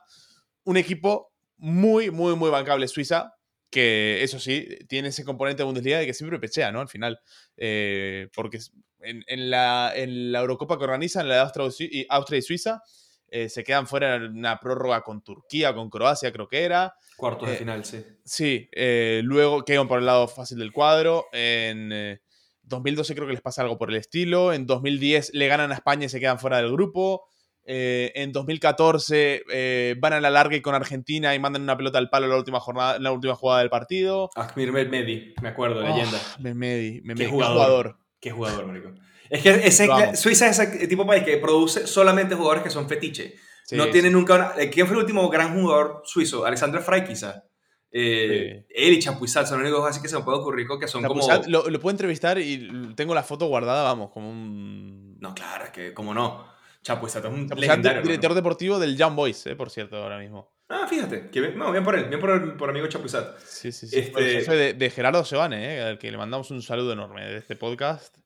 [0.63, 3.36] un equipo muy, muy, muy bancable Suiza,
[3.70, 6.82] que eso sí, tiene ese componente de Bundesliga de que siempre pechea, ¿no?
[6.82, 7.20] Al final.
[7.58, 8.60] Eh, porque
[9.00, 12.82] en, en la, en la Eurocopa que organizan, la de Austria, y Austria y Suiza,
[13.28, 16.96] eh, se quedan fuera en una prórroga con Turquía, con Croacia, creo que era.
[17.15, 18.04] Cuartos de eh, final, sí.
[18.26, 21.28] Sí, eh, luego quedan por el lado fácil del cuadro.
[21.32, 22.22] En eh,
[22.63, 24.52] 2012 creo que les pasa algo por el estilo.
[24.52, 27.24] En 2010 le ganan a España y se quedan fuera del grupo.
[27.63, 32.00] Eh, en 2014 eh, van a la larga y con Argentina y mandan una pelota
[32.00, 34.30] al palo en la última, jornada, en la última jugada del partido.
[34.36, 36.17] Akmir Mehmedi, me acuerdo, leyenda.
[36.17, 37.97] Oh, Memedi, Memedi, Qué qué jugador.
[38.19, 38.91] Qué jugador, marico.
[39.30, 39.88] Es que ese.
[40.15, 43.36] Suiza es ese tipo de país que produce solamente jugadores que son fetiche.
[43.65, 43.91] Sí, no sí.
[43.91, 44.54] tiene nunca una...
[44.58, 46.45] eh, ¿Quién fue el último gran jugador suizo?
[46.45, 47.45] Alexander Frey, quizá.
[47.93, 51.04] Eh, Él y Chapuisat son los únicos así que se me puede ocurrir que son
[51.04, 51.28] como...
[51.47, 55.17] Lo, lo puedo entrevistar y tengo la foto guardada, vamos, como un.
[55.19, 56.45] No, claro, es que, como no.
[56.84, 58.02] Chapuisat es un legendario.
[58.02, 60.52] director deportivo del Young Boys, eh, por cierto, ahora mismo.
[60.70, 61.30] Ah, fíjate.
[61.30, 62.06] Que bien, no, bien por él.
[62.06, 63.38] Bien por, el, por amigo Chapuisat.
[63.39, 64.00] Sí, sí, sí.
[64.00, 67.56] Este- de, de Gerardo Sebane, eh, al que le mandamos un saludo enorme de este
[67.56, 68.17] podcast.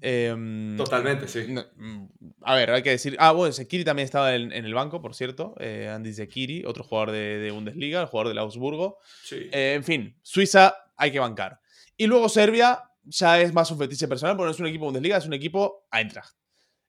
[0.00, 1.46] Em, Totalmente, sí.
[1.48, 2.06] no, mm,
[2.42, 3.14] a ver, hay que decir.
[3.20, 5.54] Ah, bueno, Sekiri también estaba en, en el banco, por cierto.
[5.60, 8.98] eh, Andy Sekiri, otro jugador de, de Bundesliga, el jugador del Augsburgo.
[9.22, 9.48] sí.
[9.52, 11.60] Eh, en fin, Suiza hay que bancar.
[11.96, 15.18] Y luego Serbia ya es más un fetiche personal, porque no es un equipo Bundesliga,
[15.18, 16.34] es un equipo Eintracht.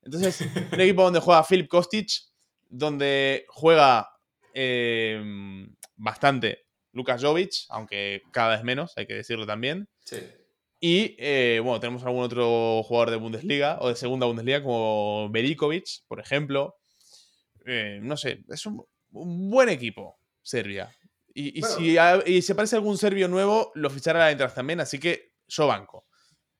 [0.05, 2.09] Entonces, un equipo donde juega Filip Kostic,
[2.69, 4.09] donde juega
[4.53, 5.21] eh,
[5.95, 9.87] bastante Lukas Jovic, aunque cada vez menos, hay que decirlo también.
[10.05, 10.17] sí.
[10.85, 15.85] Y eh, bueno, tenemos algún otro jugador de Bundesliga o de segunda Bundesliga, como Berikovic,
[16.09, 16.75] por ejemplo.
[17.65, 20.93] Eh, no sé, es un, un buen equipo, Serbia.
[21.33, 21.75] Y, y Bueno.
[21.77, 25.31] si ha- y si aparece algún serbio nuevo, lo fichará la Eintracht también, así que
[25.47, 26.05] yo banco.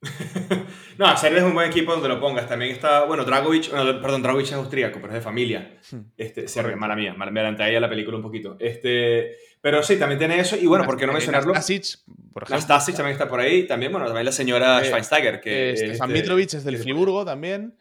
[0.97, 2.47] No, Serbia es un buen equipo donde lo pongas.
[2.47, 5.77] También está, bueno, Dragovic, bueno, perdón, Dragovic es austríaco, pero es de familia.
[5.91, 5.99] Hmm.
[6.17, 8.55] Este, Serbia, mala mía, me adelanté ahí a la película un poquito.
[8.59, 10.55] Este, pero sí, también tiene eso.
[10.55, 11.53] Y bueno, ¿por qué no Eh, mencionarlo?
[11.53, 11.99] Nastasic,
[12.33, 12.57] por ejemplo.
[12.57, 13.65] Nastasic también está por ahí.
[13.65, 15.39] También, bueno, también la señora Eh, Schweinsteiger.
[15.39, 17.75] Que, Eh, Stefan este, Mitrovic es del Friburgo también.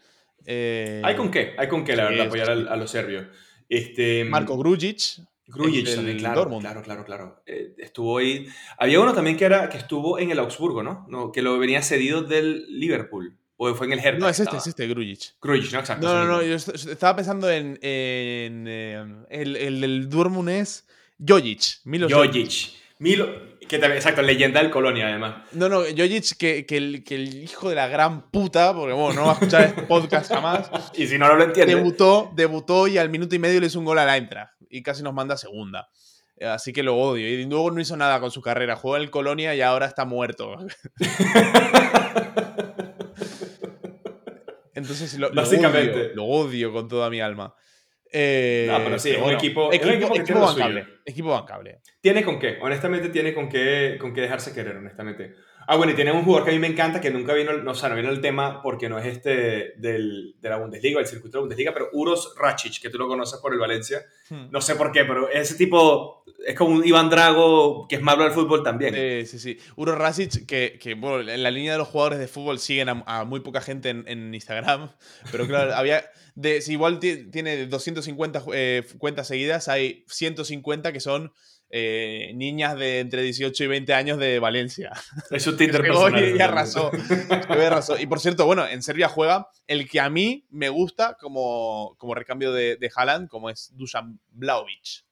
[0.46, 3.26] Eh, Hay con qué, hay con qué, la verdad, apoyar a, los serbios.
[3.68, 5.22] Este, Marco Grujic.
[5.52, 6.62] Grujic también, claro, Dortmund.
[6.62, 7.42] claro, claro, claro.
[7.46, 8.46] Eh, estuvo ahí.
[8.78, 11.06] Había uno también que, era, que estuvo en el Augsburgo, ¿no?
[11.08, 13.36] no que lo venía cedido del Liverpool.
[13.56, 14.18] O fue en el Hertha.
[14.18, 15.34] No, es este, es este, Grujic.
[15.40, 15.78] Grujic, ¿no?
[15.80, 16.06] Exacto.
[16.06, 20.84] No, no, no, yo est- estaba pensando en, en, eh, el, el del Dortmund es
[21.24, 21.80] Jojic.
[21.84, 22.72] Milos Jojic.
[22.98, 25.34] Milo, que también, exacto, leyenda del Colonia, además.
[25.52, 29.20] No, no, Jojic, que, que el, que el hijo de la gran puta, porque bueno,
[29.20, 31.74] no va a escuchar este podcast jamás, Y si no, no lo entiende.
[31.74, 34.82] debutó, debutó y al minuto y medio le hizo un gol a la Eintracht y
[34.82, 35.88] casi nos manda a segunda.
[36.36, 37.26] Eh, Así que lo odio.
[37.26, 38.76] Y luego no hizo nada con su carrera.
[38.76, 40.54] Jugó en el Colonia y ahora está muerto.
[44.74, 46.06] Entonces lo, lo Básicamente.
[46.06, 47.54] odio, lo odio con toda mi alma.
[48.12, 50.48] Eh, No, pero sí, es un equipo- es un equipo, equipo que equipo tiene lo
[50.48, 50.64] suyo.
[50.64, 50.86] bancable.
[51.04, 51.80] Equipo bancable.
[52.00, 55.34] Tiene con qué, honestamente tiene con qué, con qué dejarse querer, honestamente.
[55.66, 57.70] Ah, bueno, y tiene un jugador que a mí me encanta, que nunca vino, no,
[57.70, 61.06] o sea, no vino el tema porque no es este del, de la Bundesliga, el
[61.06, 64.02] circuito de la Bundesliga, pero Uros Racic, que tú lo conoces por el Valencia.
[64.28, 64.50] Hmm.
[64.50, 68.24] No sé por qué, pero ese tipo es como un Iván Drago que es malo
[68.24, 68.94] del fútbol también.
[68.94, 69.58] Sí, sí, sí.
[69.76, 73.24] Uros Racic, que, que, bueno, en la línea de los jugadores de fútbol siguen a,
[73.24, 74.90] muy poca gente en, Instagram,
[75.30, 76.04] pero claro, había...
[76.34, 81.32] De, si igual tiene 250 eh, cuentas seguidas, hay 150 que son
[81.74, 84.92] eh, niñas de entre 18 y 20 años de Valencia.
[85.30, 86.36] Es su Tinder personal.
[86.36, 86.90] Y arrasó,
[87.98, 92.14] y por cierto, bueno, en Serbia juega el que a mí me gusta como, como
[92.14, 95.06] recambio de, de Haaland, como es Dusan Blaovic.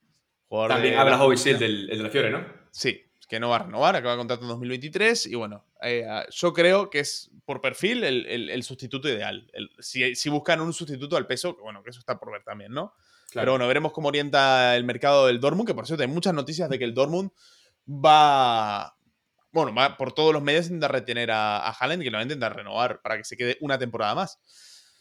[0.51, 2.45] También habla Blaovic, el, del, el de la Fiore, ¿no?
[2.71, 6.90] Sí, que no va a renovar, acaba contrato en 2023 y bueno, eh, yo creo
[6.90, 9.49] que es por perfil el, el, sustituto ideal.
[9.79, 12.93] si, si buscan un sustituto al peso, bueno, que eso está por ver también, ¿no?
[13.33, 16.69] Pero bueno, veremos cómo orienta el mercado del Dortmund, que por cierto hay muchas noticias
[16.69, 17.31] de que el Dortmund
[17.88, 18.97] va,
[19.53, 22.16] bueno, va por todos los medios a intentar retener a, a Haaland y que lo
[22.16, 24.40] va a intentar renovar para que se quede una temporada más.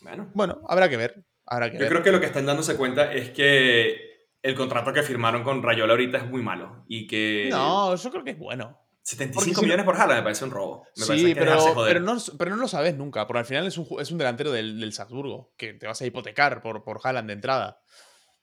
[0.01, 1.25] Bueno, bueno habrá que ver.
[1.47, 4.08] Habrá que Yo creo que lo que están dándose cuenta es que
[4.41, 7.47] el contrato que firmaron con Rayola ahorita es muy malo y que...
[7.51, 8.79] No, yo creo que es bueno.
[9.01, 10.85] 75 millones por Haaland me parece un robo.
[10.93, 14.11] sí, pero, pero, no, pero, no, lo sabes nunca, porque al final es un, es
[14.11, 17.81] un delantero del, del Salzburgo, que te vas a hipotecar por, por Haaland de entrada.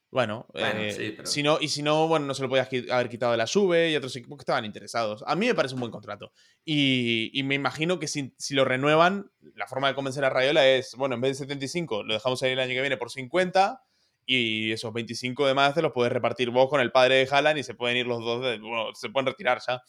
[0.09, 3.37] Bueno, eh, si no, y si no, bueno, no se lo podías haber quitado de
[3.37, 5.23] la SUBE y otros equipos que estaban interesados.
[5.27, 6.31] A mí me parece un buen contrato.
[6.63, 11.15] Y, me imagino que si, lo renuevan, la forma de convencer a Rayola es, bueno,
[11.15, 13.81] en vez de 75, lo dejamos ahí el año que viene por 50
[14.27, 17.59] y esos 25 de más te los puedes repartir vos con el padre de Haaland
[17.59, 19.81] y se pueden ir los dos, bueno, se pueden retirar ya.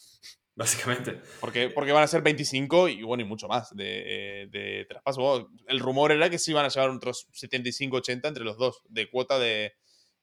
[0.55, 1.21] Básicamente.
[1.39, 5.49] Porque, porque van a ser 25 y bueno, y mucho más de, de traspaso.
[5.67, 9.39] El rumor era que sí iban a llevar otros 75-80 entre los dos, de cuota
[9.39, 9.73] de,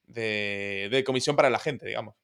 [0.07, 2.15] de, comisión para la gente, digamos.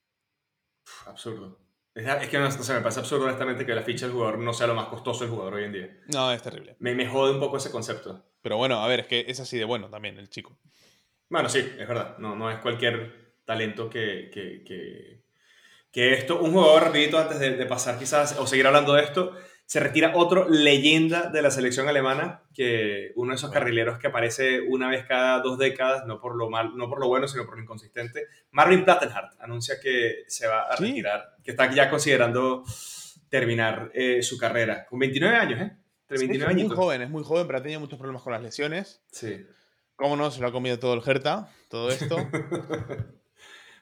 [1.05, 1.59] Absurdo.
[1.95, 4.73] Es, que no, me parece absurdo honestamente que la ficha del jugador no sea lo
[4.73, 5.99] más costoso del jugador hoy en día.
[6.11, 6.75] No, es terrible.
[6.79, 8.25] Me, me jode un poco ese concepto.
[8.41, 10.59] Pero bueno, a ver, es que es así de bueno también el chico.
[11.33, 12.15] Bueno, sí, es verdad.
[12.19, 15.23] No, no es cualquier talento que, que,
[15.91, 16.39] que, esto.
[16.39, 20.11] Un jugador rapidito antes de, de pasar quizás, o seguir hablando de esto, se retira
[20.13, 25.07] otro leyenda de la selección alemana, que uno de esos carrileros que aparece una vez
[25.07, 28.27] cada dos décadas, no por lo, mal, no por lo bueno, sino por lo inconsistente.
[28.51, 32.63] Marvin Plattenhardt anuncia que se va a retirar, que está ya considerando
[33.29, 34.85] terminar eh, su carrera.
[34.85, 35.77] Con 29 años, ¿eh?
[36.09, 39.01] 29 es muy joven, es muy joven, pero ha tenido muchos problemas con las lesiones.
[39.11, 39.43] Sí.
[39.95, 40.31] ¿Cómo no?
[40.31, 42.17] Se lo ha comido todo el Hertha, todo esto.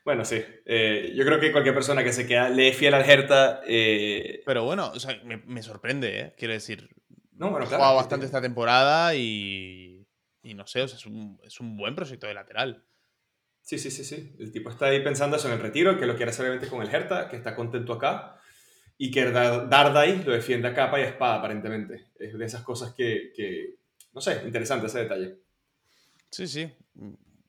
[0.04, 0.44] Bueno, sí.
[0.66, 3.62] Eh, yo creo que cualquier persona que se queda, lee fiel al Hertha.
[3.68, 6.34] Eh, Pero bueno, o sea, me, sorprende, ¿eh?
[6.38, 6.90] Quiero decir.
[7.34, 7.84] No, bueno, claro.
[7.84, 10.08] Ha jugado bastante esta temporada y.
[10.44, 12.84] Y no sé, o sea, es un, es un buen proyecto de lateral.
[13.62, 14.36] Sí, sí, sí, sí.
[14.40, 16.82] El tipo está ahí pensando eso en el retiro, que lo quiere hacer obviamente con
[16.82, 18.38] el Hertha, que está contento acá.
[18.98, 22.08] Y que Dardai lo defiende a capa y a espada, aparentemente.
[22.18, 23.76] Es de esas cosas que, que
[24.14, 25.38] no sé, interesante ese detalle.
[26.32, 26.72] Sí, sí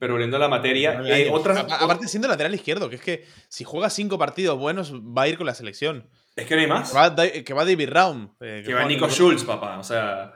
[0.03, 3.63] pero volviendo a la materia, eh, otras, aparte siendo lateral izquierdo, que es que si
[3.63, 6.09] juega cinco partidos buenos va a ir con la selección.
[6.35, 6.91] Es que no hay más.
[6.91, 8.31] Que va, que va David Raum.
[8.41, 9.79] Eh, que, va Nico Schulz, papá.
[9.79, 10.33] O sea,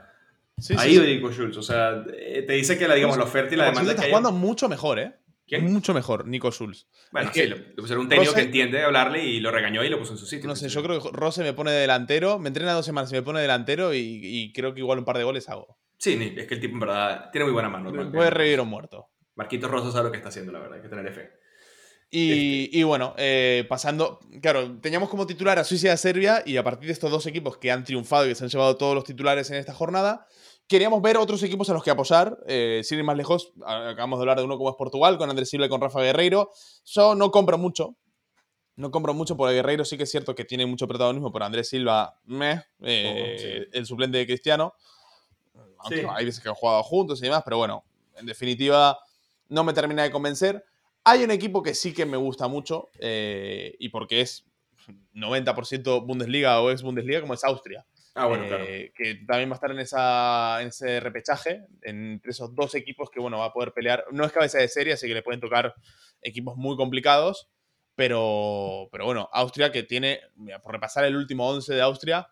[0.78, 1.56] ahí va Nico Schulz.
[1.56, 3.90] O sea, eh, te dice que la, digamos, la oferta y la demanda.
[3.90, 5.16] Está jugando mucho mejor, ¿eh?
[5.48, 5.64] ¿Quién?
[5.64, 6.86] Mucho mejor, Nico Schulz.
[7.10, 10.12] Bueno, sí, le, pusieron un técnico que entiende hablarle y lo regañó y lo puso
[10.12, 10.46] en su sitio.
[10.46, 13.22] No sé, yo creo que Rose me pone delantero, me entrena dos semanas y me
[13.22, 15.76] pone delantero y, y, creo que igual un par de goles hago.
[15.98, 17.90] Sí, es que el tipo en verdad tiene muy buena mano.
[18.10, 19.08] Puede revivir un muerto.
[19.34, 21.30] Marquitos Rosso sabe lo que está haciendo, la verdad, hay que tener fe.
[22.10, 22.78] Y, este.
[22.78, 26.64] y bueno, eh, pasando, claro, teníamos como titular a Suiza y a Serbia y a
[26.64, 29.04] partir de estos dos equipos que han triunfado y que se han llevado todos los
[29.04, 30.26] titulares en esta jornada,
[30.68, 32.38] queríamos ver otros equipos a los que apoyar.
[32.46, 35.50] Eh, sin ir más lejos, acabamos de hablar de uno como es Portugal, con Andrés
[35.50, 36.50] Silva y con Rafa Guerreiro.
[36.84, 37.96] Yo no compro mucho.
[38.76, 41.68] No compro mucho porque Guerreiro sí que es cierto que tiene mucho protagonismo, pero Andrés
[41.68, 44.74] Silva, meh, eh, el suplente de Cristiano.
[45.90, 47.84] Hay veces que han jugado juntos y demás, pero bueno,
[48.16, 48.98] en definitiva,
[49.48, 50.64] no me termina de convencer.
[51.04, 54.44] Hay un equipo que sí que me gusta mucho eh, y porque es
[55.14, 57.86] 90% Bundesliga o es Bundesliga, como es Austria.
[58.14, 58.64] Ah, bueno, claro.
[58.64, 63.10] Eh, que también va a estar en, esa, en ese repechaje entre esos dos equipos
[63.10, 64.04] que, bueno, va a poder pelear.
[64.10, 65.74] No es cabeza de serie, así que le pueden tocar
[66.22, 67.48] equipos muy complicados.
[67.94, 70.20] Pero, pero bueno, Austria que tiene,
[70.62, 72.28] por repasar el último 11 de Austria,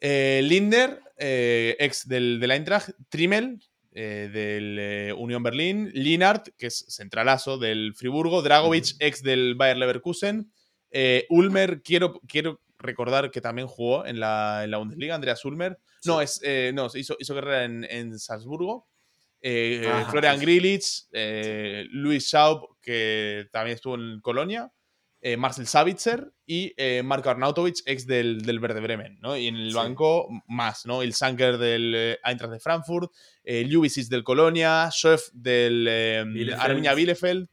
[0.00, 3.60] eh, Linder, ex del, del Eintracht, Trimmel,
[3.92, 9.78] eh, del eh, Unión Berlín, Linard, que es centralazo del Friburgo, Dragovic, ex del Bayer
[9.78, 10.52] Leverkusen,
[10.92, 15.78] eh, Ulmer, quiero, quiero recordar que también jugó en la, en la Bundesliga, Andreas Ulmer.
[16.04, 16.40] No, es,
[16.72, 18.88] no hizo, hizo carrera en, en Salzburgo.
[19.42, 20.82] Florian Grilic,
[21.90, 24.70] Luis Schaub, que también estuvo en Colonia.
[25.20, 29.36] Eh, Marcel Savitzer y eh, Marco Arnautovic, ex del, del Verde Bremen, ¿no?
[29.36, 31.02] Y en el banco más, ¿no?
[31.02, 33.12] El Sanker del eh, Eintracht de Frankfurt,
[33.44, 33.68] eh,
[34.08, 37.48] del Colonia, Schoef del Arminia Bielefeld,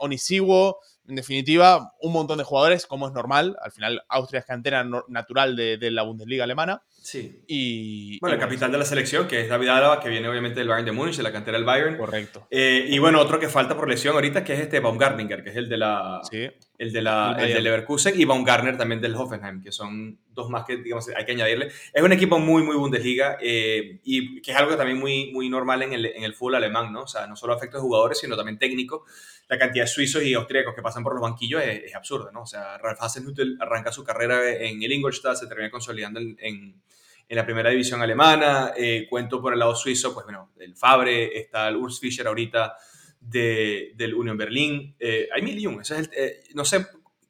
[0.00, 3.56] Onisiwo, en definitiva, un montón de jugadores, como es normal.
[3.62, 6.82] Al final, Austria es cantera natural de, la Bundesliga alemana.
[7.02, 7.42] Sí.
[7.46, 10.68] Y, bueno, el capitán de la selección, que es David Álava, que viene obviamente del
[10.68, 11.96] Bayern de Múnich, de la cantera del Bayern.
[11.96, 12.46] Correcto.
[12.50, 15.56] Eh, y bueno, otro que falta por lesión ahorita, que es este Baumgartninger, que es
[15.56, 16.20] el de la.
[16.30, 16.46] Sí.
[16.78, 20.64] El de la, el, de Leverkusen y Baumgartner también del Hoffenheim, que son dos más
[20.64, 21.72] que, digamos, hay que añadirle.
[21.92, 25.82] Es un equipo muy, muy Bundesliga eh, y que es algo también muy, muy normal
[25.82, 27.02] en el, en el fútbol alemán, ¿no?
[27.02, 29.02] O sea, no solo afecta a jugadores, sino también técnicos
[29.48, 32.42] la cantidad de suizos y austríacos que pasan por los banquillos es, absurda, ¿no?
[32.42, 36.82] O sea, Ralf Hasenhüttl arranca su carrera en el Ingolstadt, se termina consolidando en, en,
[37.30, 38.72] la primera división alemana.
[38.76, 42.76] Eh, cuento por el lado suizo, pues bueno, el Fabre, está el Urs Fischer ahorita
[43.20, 44.94] de, del Union Berlin.
[44.98, 45.82] Eh, hay mil y un.
[46.12, 46.86] Eh, no sé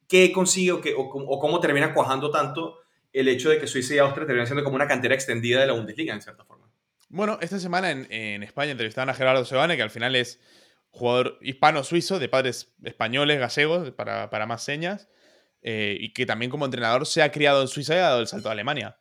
[0.07, 2.79] qué consigue o, qué, o, cómo termina cuajando tanto
[3.11, 5.73] el hecho de que Suiza y Austria terminan siendo como una cantera extendida de la
[5.73, 6.67] Bundesliga, en cierta forma.
[7.09, 10.39] Bueno, esta semana en, en España entrevistaban a Gerardo Sebane, que al final es
[10.91, 15.07] jugador hispano-suizo de padres españoles, gallegos, para, para más señas,
[15.61, 18.27] eh, y que también como entrenador se ha criado en Suiza y ha dado el
[18.27, 18.97] salto a Alemania.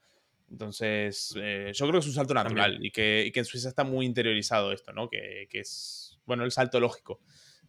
[0.51, 3.85] Entonces, eh, yo creo que es un salto natural y que, que, en Suiza está
[3.85, 5.09] muy interiorizado esto, ¿no?
[5.09, 7.21] Que, que es, bueno, el salto lógico.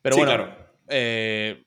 [0.01, 0.55] Pero bueno,
[0.87, 1.65] eh,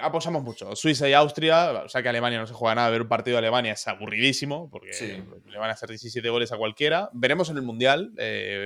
[0.00, 0.76] apoyamos mucho.
[0.76, 3.38] Suiza y Austria, o sea que Alemania no se juega nada, ver un partido de
[3.38, 7.10] Alemania es aburridísimo, porque le van a hacer 17 goles a cualquiera.
[7.12, 8.12] Veremos en el Mundial,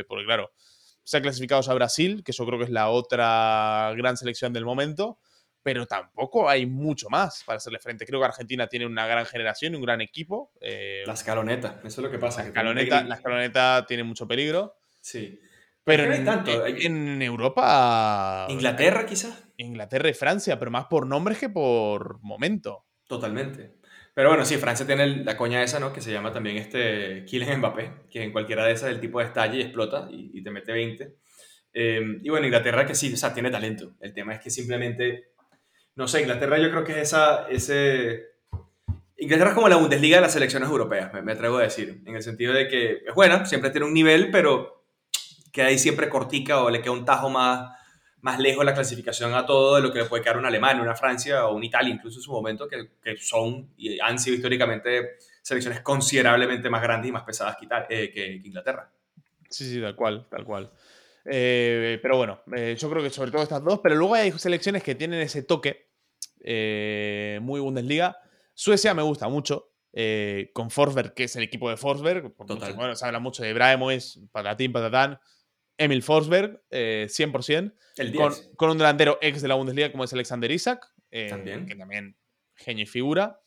[0.06, 0.52] porque claro,
[1.02, 4.64] se ha clasificado a Brasil, que yo creo que es la otra gran selección del
[4.64, 5.18] momento,
[5.62, 8.06] pero tampoco hay mucho más para hacerle frente.
[8.06, 10.52] Creo que Argentina tiene una gran generación, un gran equipo.
[10.60, 12.42] Eh, la escaloneta, eso es lo que pasa.
[12.42, 14.76] La escaloneta, la escaloneta tiene mucho peligro.
[15.00, 15.40] Sí.
[15.84, 16.66] Pero en, tanto.
[16.66, 18.46] En, Europa.
[18.48, 19.44] Inglaterra, quizás.
[19.56, 22.86] Inglaterra y Francia, pero más por nombres que por momento.
[23.06, 23.80] Totalmente.
[24.14, 25.92] Pero bueno, sí, Francia tiene la coña esa, ¿no?
[25.92, 29.26] Que se llama también este Kylian Mbappé, que en cualquiera de esas el tipo de
[29.26, 31.16] estalla y explota y, te mete 20.
[31.72, 33.94] Em, y bueno, Inglaterra que sí, o sea, tiene talento.
[34.00, 35.32] El tema es que simplemente,
[35.94, 38.26] no sé, Inglaterra yo creo que es esa, ese...
[39.16, 42.16] Inglaterra es como la Bundesliga de las selecciones europeas, me, me atrevo a decir, en
[42.16, 44.79] el sentido de que es buena, siempre tiene un nivel, pero
[45.52, 47.70] que ahí siempre cortica o le queda un tajo más,
[48.20, 50.94] más lejos la clasificación a todo de lo que le puede quedar una Alemania, una
[50.94, 55.16] Francia o una Italia, incluso en su momento, que, que son y han sido históricamente
[55.42, 58.90] selecciones considerablemente más grandes y más pesadas que, eh, que, Inglaterra.
[59.48, 60.70] Sí, sí, tal cual, tal cual.
[61.24, 64.82] Eh, pero bueno, eh, yo creo que sobre todo estas dos, pero luego hay selecciones
[64.82, 65.88] que tienen ese toque
[66.42, 68.16] muy Bundesliga.
[68.54, 69.72] Suecia me gusta mucho,
[70.52, 72.34] con Forsberg, que es el equipo de Forsberg.
[72.36, 75.18] bueno, se habla mucho de Ibrahimovic, patatín, patatán.
[75.80, 77.72] Emil Forsberg, 100%.
[77.96, 78.14] El
[78.56, 82.16] con, un delantero ex de la Bundesliga como es Alexander Isaac, eh, que también
[82.54, 83.40] genio y figura.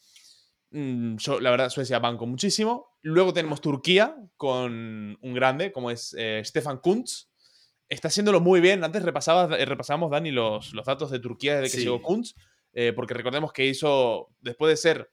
[0.72, 2.98] Mm, yo, la verdad, Suecia banco muchísimo.
[3.02, 7.30] Luego tenemos Turquía con un grande como es eh, Stefan Kuntz.
[7.88, 8.84] Está haciéndolo muy bien.
[8.84, 12.34] Antes repasaba, eh, repasábamos, Dani, los, los datos de Turquía desde que llegó Kuntz,
[12.96, 15.12] porque recordemos que hizo, después de ser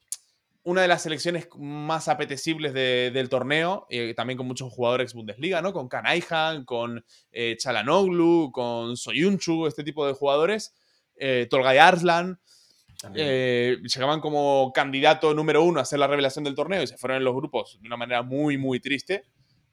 [0.63, 5.73] una de las selecciones más apetecibles del torneo, y también con muchos jugadores Bundesliga, ¿no?
[5.73, 10.75] Con Kanaihan, con eh, Chalanoglu, con Soyunchu, este tipo de jugadores,
[11.15, 12.39] eh, Tolgay Arslan.
[13.15, 17.17] Eh, llegaban como candidato número uno a ser la revelación del torneo y se fueron
[17.17, 19.25] en los grupos de una manera muy, muy triste.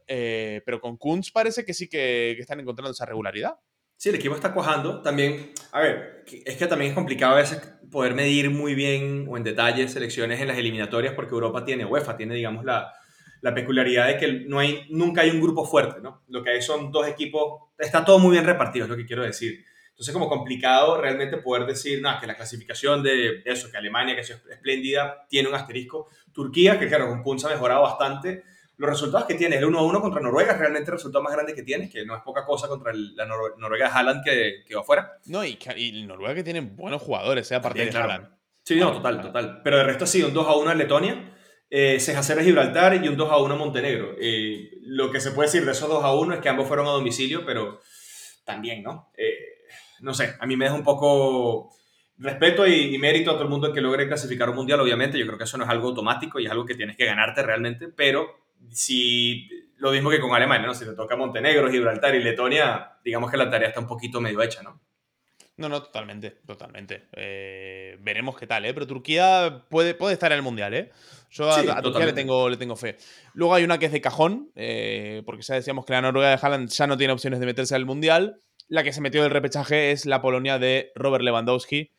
[0.07, 3.59] Eh, pero con Kunz parece que sí que, que están encontrando esa regularidad.
[3.99, 5.03] Sí, el equipo está cuajando.
[5.03, 9.37] También, a ver, es que también es complicado a veces poder medir muy bien o
[9.37, 12.93] en detalle selecciones en las eliminatorias porque Europa tiene, UEFA tiene, digamos, la,
[13.41, 16.23] la peculiaridad de que no hay, nunca hay un grupo fuerte, ¿no?
[16.29, 19.25] Lo que hay son dos equipos, está todo muy bien repartido, es lo que quiero
[19.25, 19.65] decir.
[19.89, 24.21] Entonces, como complicado realmente poder decir, nada, que la clasificación de eso, que Alemania, que
[24.21, 26.07] es espléndida, tiene un asterisco.
[26.33, 28.45] Turquía, que claro, con Punz ha mejorado bastante,
[28.79, 31.91] los resultados que tiene, el 1-1 contra Noruega realmente el resultado más grande que tiene,
[31.91, 35.19] que no es poca cosa contra la Noruega de Haaland que, que va afuera.
[35.27, 37.61] No, y, y Noruega que tiene buenos jugadores, sea ¿eh?
[37.61, 38.29] aparte de Haaland.
[38.63, 39.63] Sí, no, total, total.
[39.65, 41.37] Pero de resto ha sido un 2-1 en Letonia,
[41.69, 44.15] eh, de Gibraltar y un 2-1 en Montenegro.
[44.21, 47.45] Eh, lo que se puede decir de esos 2-1 es que ambos fueron a domicilio,
[47.45, 47.81] pero
[48.45, 49.11] también, ¿no?
[49.17, 49.35] Eh,
[50.01, 51.73] no sé, a mí me deja un poco
[52.19, 55.19] respeto y, y, mérito a todo el mundo que logre clasificar un mundial, obviamente.
[55.19, 57.43] Yo creo que eso no es algo automático y es algo que tienes que ganarte
[57.43, 60.75] realmente, pero si lo mismo que con Alemania, ¿no?
[60.75, 64.43] Si te toca Montenegro, Gibraltar y Letonia, digamos que la tarea está un poquito medio
[64.43, 64.81] hecha, ¿no?
[65.59, 67.09] No, no, totalmente, totalmente.
[67.17, 68.73] Eh, veremos qué tal, ¿eh?
[68.73, 70.93] Pero Turquía puede, puede estar en el Mundial, ¿eh?
[71.31, 72.97] Yo a, Turquía le tengo, le tengo fe.
[73.35, 76.39] Luego hay una que es de cajón, eh, porque ya decíamos que la Noruega de
[76.41, 78.41] Haaland ya no tiene opciones de meterse al Mundial.
[78.69, 81.91] La que se metió del repechaje es la Polonia de Robert Lewandowski,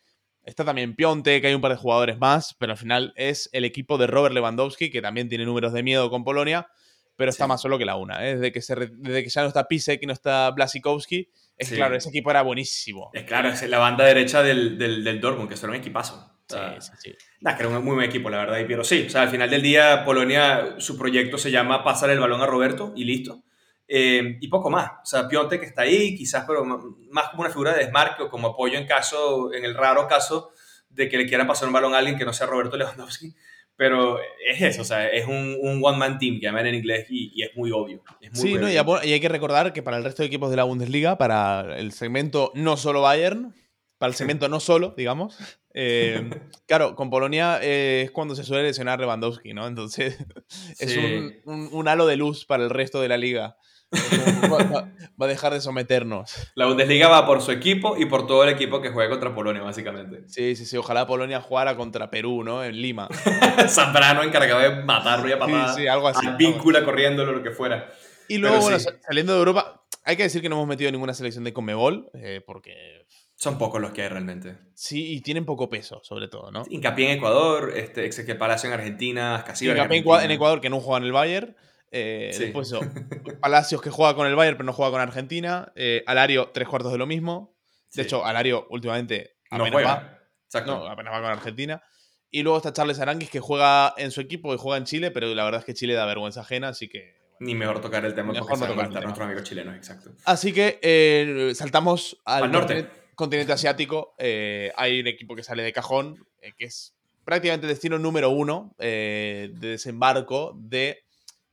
[0.43, 3.65] Está también Pionte, que hay un par de jugadores más, pero al final es el
[3.65, 6.67] equipo de Robert Lewandowski, que también tiene números de miedo con Polonia,
[7.15, 8.25] pero está más solo que la una.
[8.25, 8.35] ¿eh?
[8.35, 11.95] Desde, que se desde que ya no está Pisek y no está Blasikowski, es claro,
[11.95, 13.11] ese equipo era buenísimo.
[13.13, 16.31] Es claro, es la banda derecha del, del, Dortmund, que es un equipazo.
[16.47, 17.15] sí, sí, sí.
[17.41, 18.57] Nah, que era un muy buen equipo, la verdad.
[18.65, 22.19] Pero sí, o sea, al final del día, Polonia, su proyecto se llama pasar el
[22.19, 23.43] balón a Roberto y listo.
[23.91, 24.91] Eh, y poco más.
[25.01, 28.29] O sea, Pionte que está ahí, quizás, pero más como una figura de desmarque o
[28.29, 30.51] como apoyo en caso, en el raro caso
[30.89, 33.33] de que le quieran pasar un balón a alguien que no sea Roberto Lewandowski.
[33.75, 37.41] Pero es eso, o sea, es un, un one-man team que llaman en inglés y,
[37.41, 38.03] es muy obvio.
[38.33, 41.17] sí, no, y, hay que recordar que para el resto de equipos de la Bundesliga,
[41.17, 43.55] para el segmento no solo Bayern,
[43.97, 45.37] para el segmento no solo, digamos,
[45.73, 46.29] eh,
[46.67, 49.65] claro, con Polonia eh, es cuando se suele lesionar Lewandowski, ¿no?
[49.65, 50.17] Entonces
[50.79, 50.97] es
[51.45, 53.55] un, un, halo de luz para el resto de la liga
[53.91, 56.51] va, a dejar de someternos.
[56.55, 59.61] La Bundesliga va por su equipo y por todo el equipo que juega contra Polonia,
[59.61, 60.23] básicamente.
[60.27, 60.77] Sí, sí, sí.
[60.77, 62.63] Ojalá Polonia jugara contra Perú, ¿no?
[62.63, 63.09] En Lima.
[63.67, 65.75] Zambrano encargado de matarlo y a patadas.
[65.75, 66.27] Sí, sí, algo así.
[66.37, 67.89] víncula corriéndolo, lo que fuera.
[68.27, 71.43] Y luego, bueno, saliendo de Europa, hay que decir que no hemos metido ninguna selección
[71.43, 74.57] de Comebol, eh, porque son pocos los que hay realmente.
[74.75, 76.65] Sí, y tienen poco peso, sobre todo, ¿no?
[76.69, 81.03] Hincapié en Ecuador, este, Ezequiel Palacio en Argentina, Hincapié en, Ecuador, que no juega en
[81.05, 81.55] el Bayern.
[81.91, 82.71] Eh, Después
[83.41, 85.71] Palacios que juega con el Bayern pero no juega con Argentina.
[85.75, 87.55] Eh, Alario, tres cuartos de lo mismo.
[87.93, 90.19] De hecho, Alario últimamente apenas no va.
[90.65, 91.83] No, apenas va con Argentina.
[92.31, 95.33] Y luego está Charles Aranguis que juega en su equipo y juega en Chile, pero
[95.33, 97.17] la verdad es que Chile da vergüenza ajena, así que.
[97.39, 100.11] Ni mejor tocar el tema porque no tocar nuestros amigos chilenos, exacto.
[100.25, 102.87] Así que eh, saltamos al, norte.
[103.15, 104.13] Continente, asiático.
[104.19, 106.27] Eh, hay un equipo que sale de cajón,
[106.57, 111.03] que es prácticamente el destino número uno de desembarco de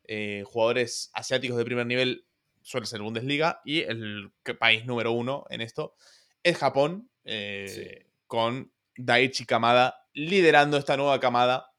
[0.09, 2.27] eh, jugadores asiáticos de primer nivel
[2.63, 5.95] suele ser Bundesliga y el país número uno en esto
[6.43, 11.73] es Japón, eh, con Daichi Kamada liderando esta nueva camada.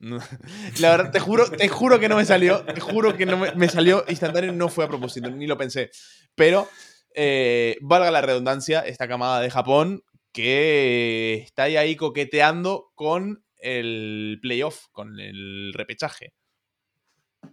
[0.80, 3.68] La verdad, te juro, te juro que no me salió, te juro que no me,
[3.68, 5.90] salió instantáneo, no fue a propósito, ni lo pensé.
[6.34, 6.68] Pero,
[7.14, 14.86] eh, valga la redundancia, esta camada de Japón que está ahí coqueteando con el playoff,
[14.92, 16.32] con el repechaje.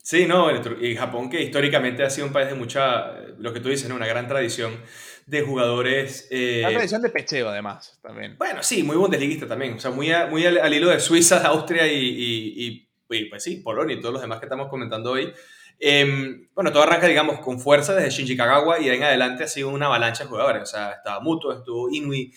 [0.03, 0.49] Sí, no,
[0.81, 4.07] y Japón que históricamente ha sido un país de mucha, lo que tú dices, una
[4.07, 4.81] gran tradición
[5.25, 6.27] de jugadores...
[6.31, 8.37] Eh, Una tradición de pecheo además, también.
[8.37, 12.53] Bueno, sí, muy bundesliguista también, o sea, muy, muy al, hilo de Suiza, Austria y,
[12.55, 15.33] y, pues sí, Polonia y todos los demás que estamos comentando hoy.
[15.79, 19.69] Em, bueno, todo arranca, digamos, con fuerza desde Shinji Kagawa y en adelante ha sido
[19.69, 22.33] una avalancha de jugadores, o sea, estaba Muto, estuvo Inui,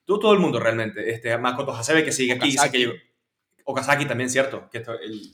[0.00, 3.13] estuvo todo el mundo realmente, este, Makoto Hasebe que sigue aquí, dice que
[3.64, 4.86] Okazaki también, cierto, que es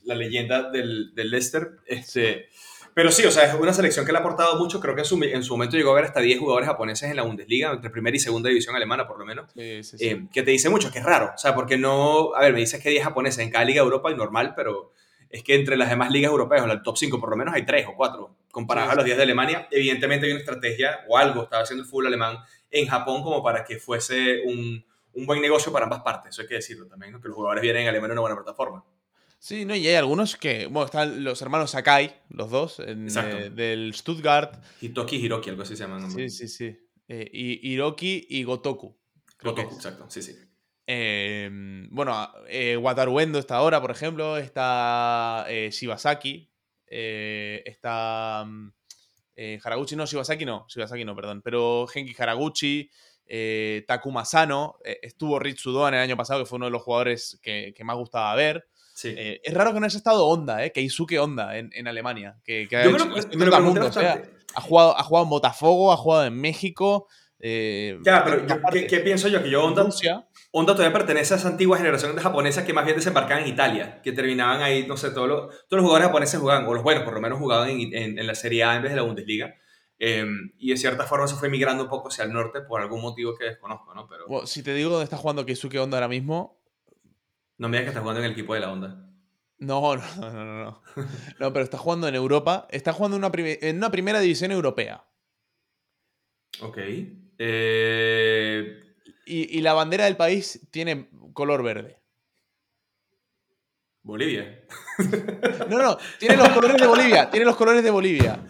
[0.04, 1.78] la leyenda del, del Leicester.
[1.86, 2.48] Este,
[2.94, 4.80] pero sí, o sea, es una selección que le ha aportado mucho.
[4.80, 7.16] Creo que en su, en su momento llegó a haber hasta 10 jugadores japoneses en
[7.16, 9.50] la Bundesliga, entre primera y segunda división alemana, por lo menos.
[9.54, 10.08] Sí, sí, sí.
[10.08, 11.32] Eh, que te dice mucho, que es raro.
[11.34, 12.34] O sea, porque no.
[12.34, 14.92] A ver, me dices que 10 japoneses en cada liga de Europa es normal, pero
[15.30, 17.64] es que entre las demás ligas europeas, o el top 5 por lo menos, hay
[17.64, 18.36] 3 o 4.
[18.50, 21.88] Comparados a los 10 de Alemania, evidentemente hay una estrategia o algo estaba haciendo el
[21.88, 22.38] fútbol alemán
[22.70, 26.48] en Japón como para que fuese un un buen negocio para ambas partes, eso hay
[26.48, 28.84] que decirlo también, que los jugadores vienen en Alemania una buena plataforma.
[29.40, 33.94] Sí, no, y hay algunos que, bueno, están los hermanos Sakai, los dos, eh, del
[33.94, 34.62] Stuttgart.
[34.82, 36.10] Hitoki y Hiroki, algo así se llaman.
[36.10, 36.78] Sí, sí, sí.
[37.08, 38.94] Eh, y Hiroki y Gotoku.
[39.42, 40.36] Gotoku, exacto, sí, sí.
[40.86, 46.52] Em, bueno, eh, Wataruendo está ahora, por ejemplo, está Shibasaki,
[46.86, 48.72] está mm,
[49.64, 52.90] Haraguchi, no, Shibasaki no, Shibasaki no, perdón, pero Genki Haraguchi,
[53.32, 56.82] eh, Takuma Sano, eh, estuvo Ritsudo en el año pasado, que fue uno de los
[56.82, 58.66] jugadores que, más gustaba ver.
[59.04, 62.36] Eh, es raro que no haya estado Honda, eh, Keisuke Honda en, en Alemania.
[62.44, 67.06] Que, ha, jugado, ha jugado en Botafogo, ha jugado en México.
[67.40, 68.44] ya, pero
[68.88, 69.42] ¿qué, pienso yo?
[69.42, 69.88] Que yo Honda,
[70.50, 74.02] Honda todavía pertenece a esa antigua generación de japonesas que más bien desembarcaban en Italia,
[74.02, 77.04] que terminaban ahí, no sé, todos los, todos los jugadores japoneses jugaban, o los buenos
[77.04, 79.54] por lo menos jugaban en, en la Serie A en vez de la Bundesliga.
[80.02, 83.02] Em, y de cierta forma se fue migrando un poco hacia el norte por algún
[83.02, 84.08] motivo que desconozco, ¿no?
[84.08, 84.46] Pero...
[84.46, 86.58] si te digo dónde está jugando Keisuke Honda ahora mismo...
[87.58, 89.06] No me digas que está jugando en el equipo de la Honda.
[89.58, 90.82] No, no, no, no, no.
[91.38, 92.66] No, pero está jugando en Europa.
[92.70, 95.04] Está jugando en una, en una primera división europea.
[96.62, 96.78] Ok.
[97.38, 98.82] Eh...
[99.26, 102.00] Y, y la bandera del país tiene color verde.
[104.02, 104.64] Bolivia.
[105.68, 107.28] No, no, tiene los colores de Bolivia.
[107.28, 108.42] Tiene los colores de Bolivia.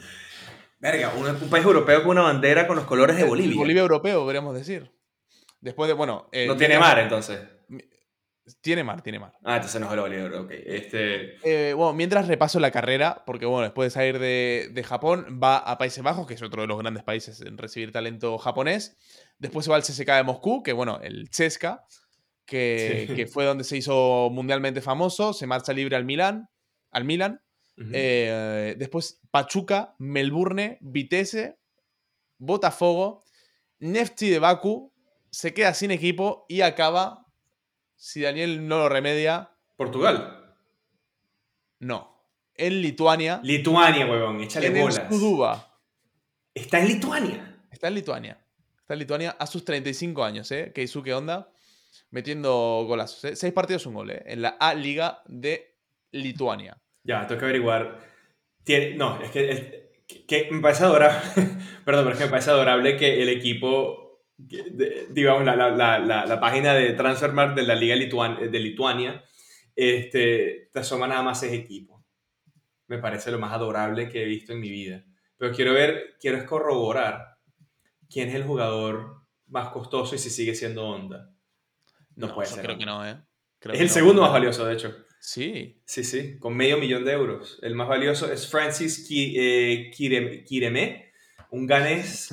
[0.80, 3.56] Verga, un, país europeo con una bandera con los colores de Bolivia.
[3.56, 4.90] Bolivia europeo, podríamos decir.
[5.60, 6.28] Después de, bueno.
[6.32, 7.38] Eh, no tiene mar, entonces.
[8.62, 9.34] Tiene mar, tiene mar.
[9.44, 10.50] Ah, entonces no es el goleador, ok.
[10.50, 11.36] Este...
[11.44, 15.78] Eh, bueno, mientras repaso la carrera, porque bueno, después de salir de, Japón, va a
[15.78, 18.96] Países Bajos, que es otro de los grandes países en recibir talento japonés.
[19.38, 21.84] Después se va al CSK de Moscú, que bueno, el CSKA,
[22.46, 25.32] que, fue donde se hizo mundialmente famoso.
[25.32, 26.48] Se marcha libre al Milán.
[26.90, 27.40] Al Milan.
[27.92, 31.58] Eh, después Pachuca, Melbourne, Vitesse,
[32.38, 33.24] Botafogo,
[33.78, 34.92] Nefti de Baku,
[35.30, 37.26] se queda sin equipo y acaba
[37.96, 39.52] si Daniel no lo remedia.
[39.76, 40.56] ¿Portugal?
[41.78, 42.24] No.
[42.54, 43.40] En Lituania.
[43.42, 45.00] Lituania, huevón, échale en bolas.
[46.54, 47.58] ¿Está en Lituania?
[47.70, 48.46] Está en Lituania.
[48.78, 50.72] Está en Lituania a sus 35 años, ¿eh?
[50.74, 51.50] Keisuke Onda.
[52.10, 53.24] Metiendo golazos.
[53.24, 53.36] ¿eh?
[53.36, 54.22] Seis partidos, un gol, ¿eh?
[54.26, 55.78] En la A-Liga de
[56.10, 56.80] Lituania.
[57.03, 57.98] Ya, tengo que averiguar.
[58.96, 61.20] No, es que, me parece adorable.
[61.84, 64.11] Perdón, pero es que me parece adorable que el equipo
[65.11, 69.22] digamos, la, la, la, la, página de Transfermarkt de la Liga de Lituania,
[69.76, 72.05] este, te asoma nada más ese equipo.
[72.86, 75.05] Me parece lo más adorable que he visto en mi vida.
[75.36, 77.38] Pero quiero ver, quiero corroborar
[78.09, 81.30] quién es el jugador más costoso y si sigue siendo Honda.
[82.16, 82.64] No, puede ser.
[82.64, 83.16] Creo que no, ¿eh?
[83.72, 84.94] es el segundo más valioso, de hecho.
[85.20, 85.82] Sí.
[85.84, 87.58] Sí, sí, con medio millón de euros.
[87.62, 91.12] El más valioso es Francis eh, Kireme,
[91.50, 92.30] un ganés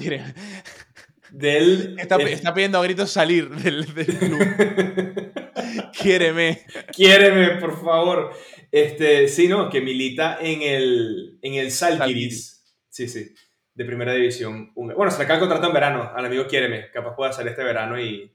[1.29, 1.99] del...
[1.99, 2.17] Está,
[2.53, 4.39] pidiendo a gritos salir del, club.
[6.01, 6.65] Quiéreme.
[6.95, 8.31] Quiéreme, por favor.
[8.71, 12.63] Este, sí, no, que milita en el, en el Salkiris.
[12.89, 13.33] Sí, sí,
[13.73, 14.71] de primera división.
[14.73, 16.89] Bueno, se le acaba el contrato en verano al amigo Quiéreme.
[16.91, 18.33] Capaz pueda salir este verano y,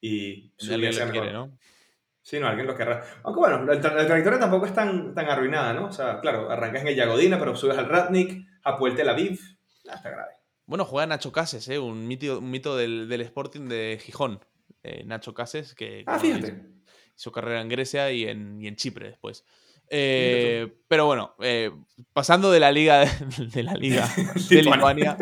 [0.00, 1.56] y quiere, ¿no?
[2.22, 3.04] Sí, no, alguien lo querrá.
[3.24, 5.86] Aunque bueno, la, trayectoria tampoco es tan, tan arruinada, ¿no?
[5.86, 9.40] O sea, claro, arrancas en el Yagodina, pero subes al Ratnik, a Puerto La Aviv.
[9.84, 10.32] Está grave.
[10.66, 11.78] Bueno, juega Nacho Cases, ¿eh?
[11.78, 14.40] un, mito, un mito del, Sporting de Gijón.
[14.84, 16.62] Eh, Nacho Cases, que, ah, fíjate.
[17.16, 19.44] Hizo, carrera en Grecia y en, y en Chipre después.
[19.94, 21.70] Eh, pero bueno, eh,
[22.14, 23.04] pasando de la liga
[23.54, 24.08] de, la liga
[24.48, 25.18] de Lituania,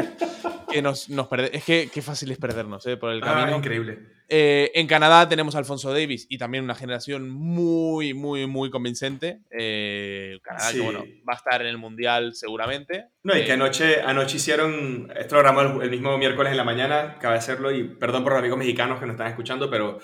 [0.71, 3.57] que nos, nos es que qué fácil es perdernos eh, por el ah, camino.
[3.57, 3.99] increíble.
[4.33, 9.41] Eh, en Canadá tenemos a Alfonso Davis y también una generación muy, muy, muy convincente.
[9.51, 13.07] Eh, Canadá que bueno, va a estar en el Mundial seguramente.
[13.25, 17.19] No, y que anoche, anoche hicieron, esto lo grabamos el, mismo miércoles en la mañana,
[17.19, 19.99] cabe hacerlo, y perdón por los amigos mexicanos que nos están escuchando, pero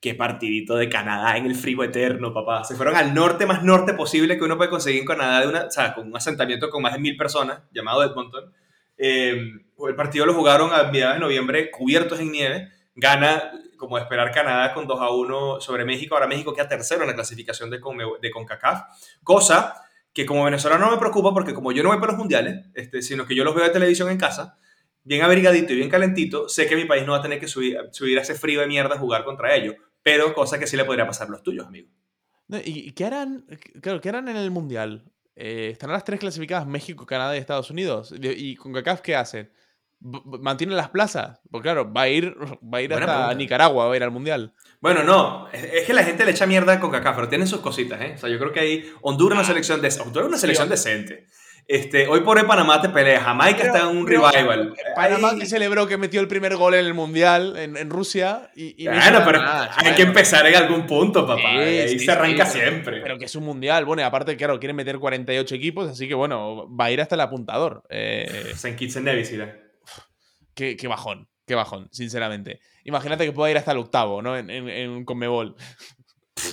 [0.00, 2.64] qué partidito de Canadá en el frío eterno, papá.
[2.64, 5.64] Se fueron al norte más norte posible que uno puede conseguir en Canadá, de una,
[5.66, 8.54] o sea, con un asentamiento con más de mil personas, llamado Edmonton.
[8.96, 9.36] Eh,
[9.88, 12.68] el partido lo jugaron a mediados de noviembre, cubiertos en nieve.
[12.94, 16.14] Gana, como esperar, Canadá con 2 a 1 sobre México.
[16.14, 17.78] Ahora México queda tercero en la clasificación de,
[18.20, 18.82] de CONCACAF.
[19.22, 19.74] Cosa
[20.16, 23.02] que como venezolano no me preocupa porque como yo no voy para los mundiales, este,
[23.02, 24.56] sino que yo los veo de televisión en casa,
[25.04, 27.76] bien abrigadito y bien calentito, sé que mi país no va a tener que subir,
[27.92, 29.74] subir a ese frío de mierda a jugar contra ellos.
[30.02, 31.90] Pero cosa que sí le podría pasar a los tuyos, amigo.
[32.64, 33.44] ¿Y qué harán,
[33.82, 35.04] claro, qué harán en el mundial?
[35.36, 38.14] Eh, ¿Estarán las tres clasificadas México, Canadá y Estados Unidos?
[38.18, 39.52] ¿Y con CACAF qué hacen?
[40.00, 41.40] ¿Mantienen las plazas?
[41.50, 44.54] Porque claro, va a ir, va a ir hasta Nicaragua, va a ir al Mundial.
[44.80, 48.00] Bueno, no, es que la gente le echa mierda con CACAF, pero tienen sus cositas,
[48.00, 48.12] ¿eh?
[48.14, 49.52] O sea, yo creo que ahí Honduras es una ah.
[49.52, 51.26] selección, de, Honduras una selección decente.
[51.68, 54.72] Este, hoy por hoy Panamá te pelea, Jamaica está en un revival.
[54.94, 58.52] Panamá que celebró que metió el primer gol en el Mundial en, Rusia.
[58.54, 61.58] Y, bueno, pero hay que empezar en algún punto, papá.
[61.58, 63.00] Ahí se arranca siempre.
[63.02, 63.84] Pero que es un Mundial.
[63.84, 67.16] Bueno, y aparte, claro, quieren meter 48 equipos, así que bueno, va a ir hasta
[67.16, 67.82] el apuntador.
[67.88, 69.32] Eh, Saint Kitts en Nevis,
[70.54, 72.60] qué, qué bajón, qué bajón, sinceramente.
[72.84, 74.36] Imagínate que pueda ir hasta el octavo, ¿no?
[74.36, 75.56] En, en, en Conmebol.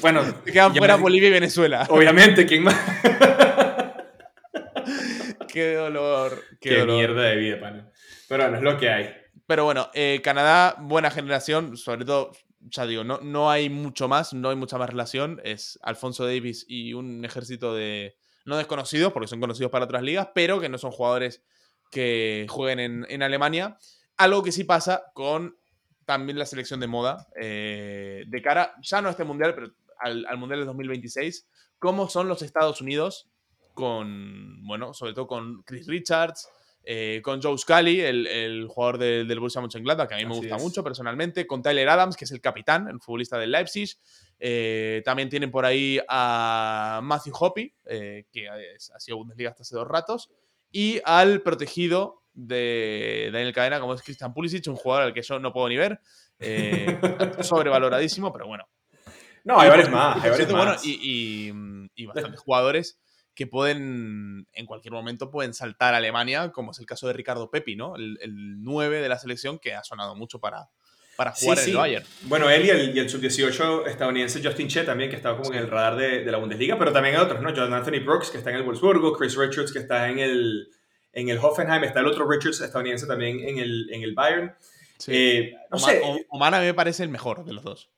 [0.02, 1.86] Bueno, quedan fuera Bolivia y Venezuela.
[1.90, 2.76] Obviamente, ¿quién más?
[5.54, 6.44] qué dolor.
[6.60, 7.92] Qué, mierda de vida, pana.
[8.28, 9.16] Pero bueno, es lo que hay.
[9.46, 12.32] Pero bueno, eh, Canadá, buena generación, sobre todo,
[12.62, 15.40] ya digo, no, no hay mucho más, no hay mucha más relación.
[15.44, 20.30] Es Alfonso Davis y un ejército de, no desconocidos, porque son conocidos para otras ligas,
[20.34, 21.44] pero que no son jugadores
[21.92, 23.78] que jueguen en, Alemania.
[24.18, 25.56] Algo que sí pasa con
[26.06, 29.68] también la selección de moda, eh, de cara, ya no a este mundial, pero
[30.00, 31.48] al, al mundial de 2026,
[31.78, 33.30] cómo son los Estados Unidos
[33.74, 36.50] con, bueno, sobre todo con Chris Richards,
[36.86, 40.84] eh, con Joe Scully, el, jugador del Borussia Mönchengladbach, que a mí me gusta mucho
[40.84, 43.90] personalmente, con Tyler Adams, que es el capitán, el futbolista del Leipzig.
[44.38, 49.76] Eh, también tienen por ahí a Matthew Hoppy, eh, que ha sido Bundesliga hasta hace
[49.76, 50.30] dos ratos,
[50.72, 55.40] y al protegido de Daniel Cadena, como es Christian Pulisic, un jugador al que yo
[55.40, 56.02] no puedo ni ver,
[57.42, 58.68] sobrevaloradísimo, pero bueno.
[59.46, 60.86] No, hay varios más, hay varios más.
[60.86, 61.52] y,
[61.96, 63.00] y bastantes jugadores
[63.36, 67.50] que pueden, en cualquier momento, pueden saltar a Alemania, como es el caso de Ricardo
[67.50, 67.96] Pepi, ¿no?
[67.96, 68.18] El,
[68.64, 70.70] 9 de la selección que ha sonado mucho para,
[71.16, 72.06] para jugar en el Bayern.
[72.24, 75.70] Bueno, él y el, el sub-18 estadounidense Justin Che también, que estaba como en el
[75.70, 77.52] radar de, de, la Bundesliga, pero también hay otros, ¿no?
[77.56, 80.68] John Anthony Brooks, que está en el Wolfsburgo, Chris Richards, que está en el,
[81.12, 84.56] en el Hoffenheim, está el otro Richards estadounidense también en el, en el Bayern.
[85.08, 86.02] Eh, no sé.
[86.30, 87.90] Oman a mí me parece el mejor de los dos.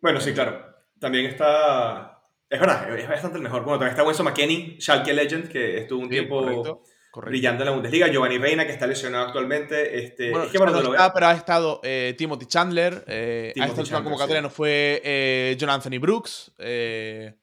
[0.00, 0.64] Bueno, sí, claro.
[0.98, 2.15] También está...
[2.48, 3.62] Es verdad, es bastante el mejor.
[3.62, 6.80] Bueno, también está Wenso McKenny, Schalke Legend, que estuvo un tiempo
[7.20, 8.08] brillando en la Bundesliga.
[8.08, 9.98] Giovanni Reina, que está lesionado actualmente.
[9.98, 10.80] Este, es que bueno,
[11.12, 13.04] pero ha estado eh, Timothy Chandler.
[13.08, 16.52] Eh, Timothy a esta última convocatoria no fue eh, John Anthony Brooks.
[16.58, 17.34] Eh,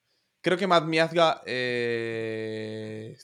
[0.42, 1.42] creo que Matt Miazga.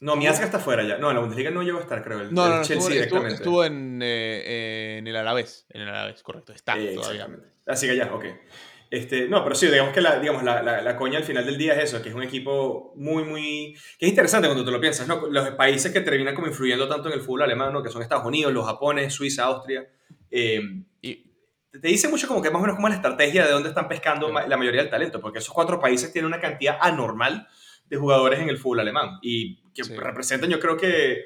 [0.01, 0.97] no, Miazga está fuera ya.
[0.97, 2.19] No, en la Bundesliga no llegó a estar, creo.
[2.19, 5.65] El, no, no, Chelsea estuvo, estuvo, en, en, el Alavés.
[5.69, 6.51] En el Alavés, correcto.
[6.51, 7.29] Está todavía.
[7.65, 8.25] Así que ya, ok.
[8.89, 11.75] Este, no, pero sí, digamos que la, digamos, la, la, coña al final del día
[11.75, 13.77] es eso, que es un equipo muy, muy...
[13.99, 15.27] que es interesante cuando tú lo piensas, ¿no?
[15.27, 17.83] Los países que terminan como influyendo tanto en el fútbol alemán, ¿no?
[17.83, 19.87] Que son Estados Unidos, los Japones, Suiza, Austria.
[20.31, 20.61] Eh,
[21.01, 21.29] y
[21.71, 24.31] te dice mucho como que más o menos como la estrategia de dónde están pescando
[24.31, 27.47] la mayoría del talento, porque esos cuatro países tienen una cantidad anormal
[27.87, 31.25] de jugadores en el fútbol alemán y que representan, yo creo que...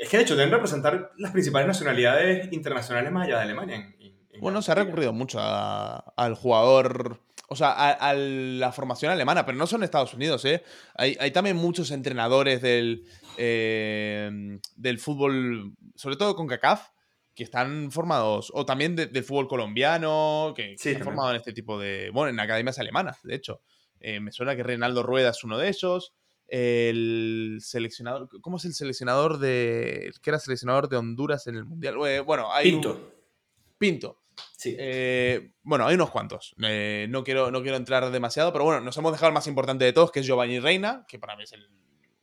[0.00, 3.96] Es que de hecho deben representar las principales nacionalidades internacionales más allá de Alemania
[4.40, 9.66] bueno, se ha recurrido mucho al jugador, o sea, a, la formación alemana, pero no
[9.66, 10.62] son Estados Unidos, ¿eh?
[10.94, 13.04] Hay, también muchos entrenadores del,
[13.36, 16.88] eh, del fútbol, sobre todo con CACAF,
[17.34, 22.10] que están formados, o también del fútbol colombiano, que, están formados en este tipo de,
[22.10, 23.60] bueno, en academias alemanas, de hecho.
[24.00, 26.14] Eh, me suena que Reinaldo Rueda es uno de ellos.
[26.48, 31.94] El seleccionador, ¿cómo es el seleccionador de, que era seleccionador de Honduras en el Mundial?
[32.06, 33.12] Eh, bueno, hay Pinto.
[33.76, 34.18] Pinto.
[34.56, 34.76] Sí.
[34.78, 36.54] Eh, bueno, hay unos cuantos.
[36.62, 39.84] Eh, no, quiero, no quiero entrar demasiado, pero bueno, nos hemos dejado el más importante
[39.84, 41.68] de todos, que es Giovanni Reina, que para mí es el.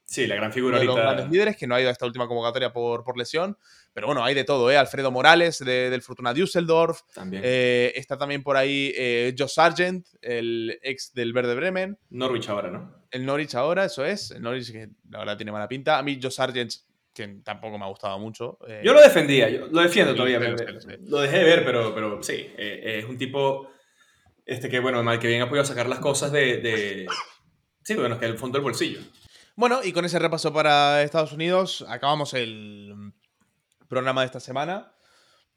[0.08, 2.28] Sí, la gran figura de los grandes líderes, que no ha ido a esta última
[2.28, 3.58] convocatoria por, por lesión.
[3.92, 4.78] Pero bueno, hay de todo, ¿eh?
[4.78, 7.02] Alfredo Morales, del Fortuna Düsseldorf.
[7.14, 7.42] También.
[7.44, 8.94] Eh, está también por ahí
[9.36, 11.98] Joe Sargent, el ex del Verde Bremen.
[12.12, 13.06] Norwich ahora, ¿no?
[13.10, 14.30] El Norwich ahora, eso es.
[14.30, 15.98] El Norwich que la verdad tiene mala pinta.
[15.98, 16.72] A mí Joe Sargent
[17.16, 18.60] que tampoco me ha gustado mucho.
[18.68, 20.38] Eh, yo lo defendía, yo lo defiendo todavía.
[20.40, 23.70] Lo dejé de ver, pero, pero sí, eh, es un tipo
[24.46, 27.08] este que, bueno, mal que bien ha podido sacar las cosas de...
[27.84, 29.00] Sí, bueno, es que el fondo del bolsillo.
[29.56, 33.14] Bueno, y con ese repaso para Estados Unidos, acabamos el
[33.88, 34.94] programa de esta semana.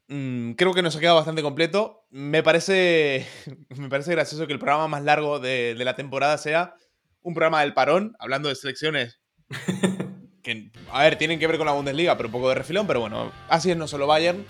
[0.07, 2.07] Mm, creo que nos ha quedado bastante completo.
[2.11, 3.27] Me parece,
[3.77, 6.75] me parece gracioso que el programa más largo de, de la temporada sea
[7.23, 9.21] un programa del parón, hablando de selecciones
[10.93, 13.32] a ver, tienen que ver con la Bundesliga, pero un poco de refilón, pero bueno,
[13.49, 14.45] así es no solo Bayern.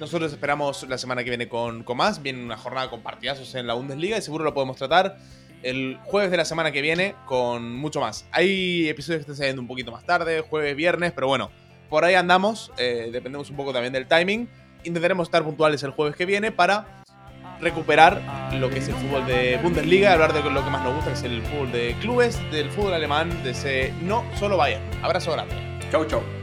[0.00, 3.66] Nosotros esperamos la semana que viene con, con más, viene una jornada con partidazos en
[3.66, 5.16] la Bundesliga y seguro lo podemos tratar
[5.62, 8.26] el jueves de la semana que viene con mucho más.
[8.32, 11.50] Hay episodios que están saliendo un poquito más tarde, jueves, viernes, pero bueno,
[11.88, 14.48] por ahí andamos, eh, dependemos un poco también del timing.
[14.84, 17.01] Intentaremos estar puntuales el jueves que viene para
[17.62, 21.12] recuperar lo que es el fútbol de Bundesliga, hablar de lo que más nos gusta,
[21.12, 24.82] que es el fútbol de clubes, del fútbol alemán, de ese no solo Bayern.
[25.02, 25.54] Abrazo grande.
[25.90, 26.41] Chau, chau.